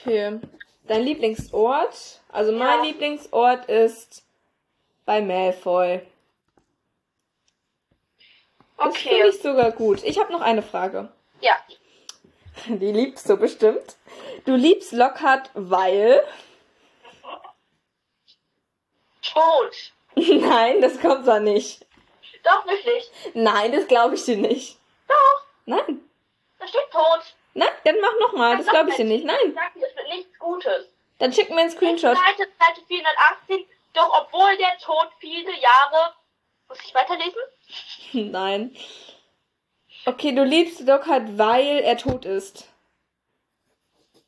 Okay. 0.04 0.39
Dein 0.86 1.04
Lieblingsort? 1.04 2.19
Also 2.30 2.51
mein 2.51 2.80
Ja. 2.80 2.84
Lieblingsort 2.84 3.65
ist 3.65 4.23
bei 5.06 5.21
Malfoy. 5.21 6.01
Das 8.77 8.97
finde 8.97 9.15
Okay. 9.15 9.30
ich 9.30 9.41
sogar 9.41 9.71
gut. 9.71 10.04
Ich 10.04 10.17
habe 10.19 10.32
noch 10.32 10.41
eine 10.41 10.63
Frage. 10.63 11.12
Ja. 11.41 11.56
Die 12.67 12.91
liebst 12.91 13.29
du 13.29 13.37
bestimmt. 13.37 13.95
Du 14.45 14.55
liebst 14.55 14.91
Lockhart, 14.91 15.49
weil. 15.53 16.23
Tot. 19.21 19.93
Nein, 20.15 20.81
das 20.81 20.99
kommt 20.99 21.27
da 21.27 21.39
nicht. 21.39 21.85
Doch, 22.43 22.65
wirklich. 22.65 23.09
Nein, 23.33 23.71
das 23.71 23.87
glaube 23.87 24.15
ich 24.15 24.25
dir 24.25 24.37
nicht. 24.37 24.77
Doch. 25.07 25.41
Nein. 25.65 26.01
Da 26.59 26.67
steht 26.67 26.91
tot. 26.91 27.35
Nein, 27.53 27.69
dann 27.83 27.95
mach 28.01 28.19
nochmal. 28.19 28.57
Das 28.57 28.67
glaube 28.67 28.89
ich 28.89 28.95
dir 28.95 29.05
nicht. 29.05 29.21
Ich 29.21 29.25
Nein. 29.25 29.53
sag 29.53 29.73
dir, 29.73 29.87
es 29.87 29.95
wird 29.95 30.07
nichts 30.09 30.39
Gutes. 30.39 30.87
Dann 31.19 31.31
schick 31.31 31.49
mir 31.49 31.61
einen 31.61 31.71
Screenshot. 31.71 32.17
Seite, 32.17 32.49
Seite 32.59 32.81
418. 32.87 33.65
Doch 33.93 34.21
obwohl 34.25 34.57
der 34.57 34.77
Tod 34.79 35.09
viele 35.19 35.51
Jahre. 35.59 36.13
Muss 36.67 36.79
ich 36.83 36.95
weiterlesen? 36.95 37.41
Nein. 38.31 38.75
Okay, 40.05 40.33
du 40.33 40.43
liebst 40.43 40.81
Lockhart, 40.81 41.37
weil 41.37 41.79
er 41.79 41.97
tot 41.97 42.25
ist. 42.25 42.67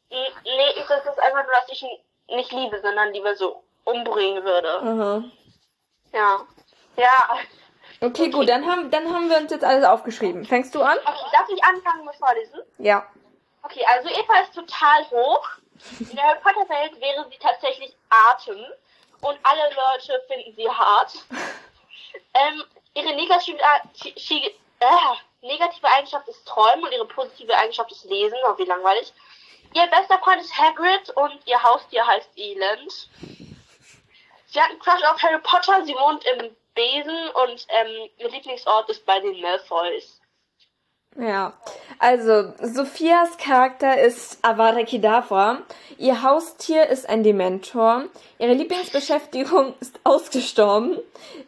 Nee, 0.09 0.69
ich- 0.75 0.85
das 0.87 1.05
ist 1.05 1.19
einfach 1.19 1.43
nur, 1.43 1.53
dass 1.53 1.69
ich 1.69 1.81
ihn 1.83 1.97
nicht 2.35 2.51
liebe, 2.51 2.79
sondern 2.81 3.11
lieber 3.13 3.35
so 3.35 3.63
umbringen 3.85 4.43
würde. 4.43 4.69
Aha. 4.81 5.23
Ja. 6.13 6.39
Ja. 6.95 7.37
Okay, 7.99 8.29
gut, 8.29 8.47
dann 8.49 8.65
haben, 8.69 8.91
dann 8.91 9.11
haben 9.13 9.29
wir 9.29 9.37
uns 9.37 9.51
jetzt 9.51 9.63
alles 9.63 9.85
aufgeschrieben. 9.85 10.45
Fängst 10.45 10.75
du 10.75 10.83
an? 10.83 10.97
Okay, 10.99 11.25
darf 11.31 11.49
ich 11.49 11.63
anfangen 11.63 12.05
mit 12.05 12.15
Vorlesen? 12.15 12.59
Ja. 12.77 13.07
Okay, 13.63 13.83
also 13.87 14.09
Eva 14.09 14.39
ist 14.41 14.53
total 14.53 15.09
hoch. 15.09 15.47
In 15.99 16.15
der 16.15 16.23
Harry 16.25 16.39
Potter 16.41 16.69
Welt 16.69 16.99
wäre 17.01 17.25
sie 17.31 17.37
tatsächlich 17.39 17.95
Atem. 18.09 18.63
Und 19.21 19.39
alle 19.43 19.69
Leute 19.69 20.21
finden 20.27 20.55
sie 20.55 20.69
hart. 20.69 21.13
Ähm, 22.35 22.63
ihre 22.93 23.15
negative, 23.15 23.57
Chi- 23.93 24.55
äh, 24.79 24.85
negative 25.43 25.87
Eigenschaft 25.87 26.27
ist 26.27 26.45
Träumen 26.47 26.85
und 26.85 26.91
ihre 26.91 27.05
positive 27.05 27.55
Eigenschaft 27.55 27.91
ist 27.91 28.05
Lesen. 28.05 28.37
Oh, 28.47 28.57
wie 28.57 28.65
langweilig. 28.65 29.13
Ihr 29.73 29.87
bester 29.87 30.19
Freund 30.19 30.41
ist 30.41 30.57
Hagrid 30.57 31.09
und 31.15 31.39
ihr 31.45 31.61
Haustier 31.61 32.05
heißt 32.05 32.29
Elend. 32.37 33.09
Sie 34.47 34.61
hat 34.61 34.69
einen 34.69 34.79
Crush 34.79 35.03
auf 35.03 35.21
Harry 35.21 35.39
Potter, 35.41 35.83
sie 35.83 35.95
wohnt 35.95 36.23
im 36.25 36.55
Besen 36.75 37.29
und 37.29 37.65
ähm, 37.69 38.09
ihr 38.17 38.29
Lieblingsort 38.29 38.89
ist 38.89 39.05
bei 39.05 39.19
den 39.19 39.41
Malfoys. 39.41 40.19
Ja. 41.15 41.53
Also, 41.99 42.53
Sophias 42.61 43.37
Charakter 43.37 43.99
ist 43.99 44.39
Avada 44.43 44.83
Kedavra. 44.83 45.59
Ihr 45.97 46.23
Haustier 46.23 46.87
ist 46.87 47.07
ein 47.07 47.23
Dementor. 47.23 48.05
Ihre 48.39 48.53
Lieblingsbeschäftigung 48.53 49.75
ist 49.79 49.99
ausgestorben. 50.03 50.97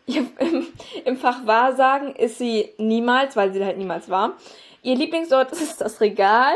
Ihr, 0.05 0.27
im, 0.39 0.73
Im 1.03 1.17
Fach 1.17 1.45
Wahrsagen 1.45 2.15
ist 2.15 2.37
sie 2.37 2.73
niemals, 2.77 3.35
weil 3.35 3.53
sie 3.53 3.65
halt 3.65 3.77
niemals 3.77 4.09
war. 4.09 4.33
Ihr 4.81 4.95
Lieblingsort 4.95 5.51
ist 5.53 5.81
das 5.81 5.99
Regal. 5.99 6.55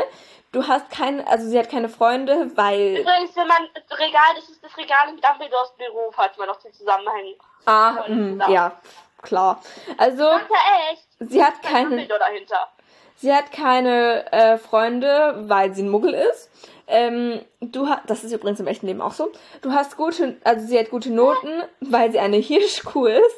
Du 0.52 0.66
hast 0.66 0.90
keine, 0.90 1.26
also 1.28 1.48
sie 1.48 1.58
hat 1.58 1.70
keine 1.70 1.88
Freunde, 1.88 2.50
weil. 2.56 2.96
Übrigens, 2.98 3.36
wenn 3.36 3.46
man 3.46 3.68
Regal, 3.92 4.34
das 4.34 4.48
ist 4.48 4.62
das 4.64 4.76
Regal 4.76 5.08
in 5.08 5.20
Dumbledores 5.20 5.72
Büro, 5.78 6.10
falls 6.12 6.36
man 6.38 6.48
noch 6.48 6.60
den 6.60 6.72
Zusammenhang. 6.72 7.34
Ah, 7.66 8.04
mh, 8.08 8.50
ja, 8.50 8.72
klar. 9.22 9.62
Also, 9.96 10.24
Danke, 10.24 10.54
echt. 10.90 11.06
sie 11.20 11.44
hat 11.44 11.54
Da 11.54 11.68
ist 11.68 11.72
keine. 11.72 11.88
Dumbledore 11.90 12.18
dahinter. 12.18 12.68
Sie 13.20 13.34
hat 13.34 13.52
keine 13.52 14.32
äh, 14.32 14.56
Freunde, 14.56 15.34
weil 15.46 15.74
sie 15.74 15.82
ein 15.82 15.90
Muggel 15.90 16.14
ist. 16.14 16.48
Ähm, 16.86 17.44
du 17.60 17.86
hast, 17.86 18.08
das 18.08 18.24
ist 18.24 18.32
übrigens 18.32 18.60
im 18.60 18.66
echten 18.66 18.86
Leben 18.86 19.02
auch 19.02 19.12
so. 19.12 19.30
Du 19.60 19.72
hast 19.72 19.98
gute, 19.98 20.38
also 20.42 20.66
sie 20.66 20.78
hat 20.78 20.88
gute 20.88 21.10
Noten, 21.10 21.62
weil 21.80 22.10
sie 22.12 22.18
eine 22.18 22.38
Hirschkuh 22.38 23.06
ist. 23.06 23.36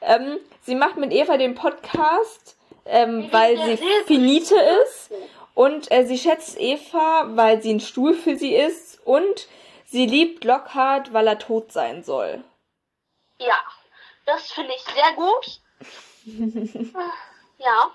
Ähm, 0.00 0.38
sie 0.62 0.74
macht 0.74 0.96
mit 0.96 1.12
Eva 1.12 1.36
den 1.36 1.54
Podcast, 1.54 2.56
ähm, 2.86 3.28
weil 3.30 3.58
sie 3.58 3.76
finite 4.06 4.56
ist. 4.82 5.10
Und 5.52 5.92
äh, 5.92 6.06
sie 6.06 6.16
schätzt 6.16 6.58
Eva, 6.58 7.26
weil 7.34 7.60
sie 7.60 7.74
ein 7.74 7.80
Stuhl 7.80 8.14
für 8.14 8.36
sie 8.36 8.54
ist. 8.54 8.98
Und 9.04 9.46
sie 9.84 10.06
liebt 10.06 10.42
Lockhart, 10.44 11.12
weil 11.12 11.26
er 11.26 11.38
tot 11.38 11.70
sein 11.70 12.02
soll. 12.02 12.42
Ja, 13.38 13.58
das 14.24 14.50
finde 14.52 14.72
ich 14.74 14.82
sehr 14.82 15.12
gut. 15.16 15.60
ja. 17.58 17.90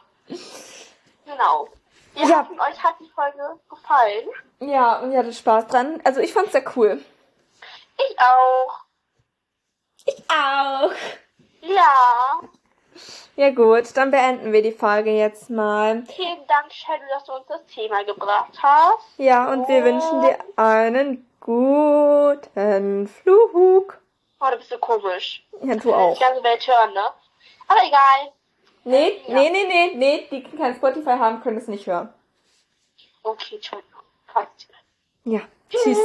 Genau. 1.27 1.67
Wir 2.13 2.25
Ja. 2.27 2.39
hoffen, 2.39 2.59
euch 2.59 2.83
hat 2.83 2.95
die 2.99 3.09
Folge 3.09 3.59
gefallen. 3.69 4.27
Ja, 4.59 4.97
und 4.99 5.11
ihr 5.11 5.19
hattet 5.19 5.35
Spaß 5.35 5.67
dran. 5.67 6.01
Also 6.03 6.19
ich 6.21 6.33
fand's 6.33 6.53
sehr 6.53 6.63
cool. 6.75 7.03
Ich 7.97 8.17
auch. 8.19 8.79
Ich 10.05 10.23
auch. 10.29 10.91
Ja. 11.61 12.39
Ja 13.35 13.51
gut, 13.51 13.95
dann 13.95 14.09
beenden 14.09 14.51
wir 14.51 14.63
die 14.63 14.71
Folge 14.71 15.11
jetzt 15.11 15.49
mal. 15.51 16.03
Vielen 16.07 16.47
Dank, 16.47 16.71
Shadow, 16.73 17.03
dass 17.11 17.23
du 17.25 17.33
uns 17.33 17.45
das 17.47 17.65
Thema 17.67 18.03
gebracht 18.03 18.53
hast. 18.63 19.03
Ja, 19.17 19.51
und 19.51 19.67
wir 19.67 19.83
wünschen 19.83 20.21
dir 20.23 20.39
einen 20.55 21.29
guten 21.39 23.07
Flug. 23.07 23.99
Oh, 24.39 24.47
du 24.51 24.57
bist 24.57 24.69
so 24.69 24.77
komisch. 24.79 25.45
Ja, 25.61 25.75
du 25.75 25.81
Die 25.89 25.93
auch. 25.93 26.19
ganze 26.19 26.43
Welt 26.43 26.65
hören, 26.67 26.93
ne? 26.93 27.09
Aber 27.67 27.79
egal. 27.85 28.31
Nee, 28.87 29.21
Ja. 29.27 29.33
nee, 29.35 29.49
nee, 29.49 29.65
nee, 29.67 29.95
nee, 29.95 30.27
die 30.31 30.43
kein 30.57 30.73
Spotify 30.75 31.17
haben, 31.17 31.41
können 31.41 31.57
es 31.57 31.67
nicht 31.67 31.85
hören. 31.87 32.13
Okay. 33.21 33.59
Fast. 34.27 34.67
Ja, 35.25 35.41
tschüss. 35.69 35.97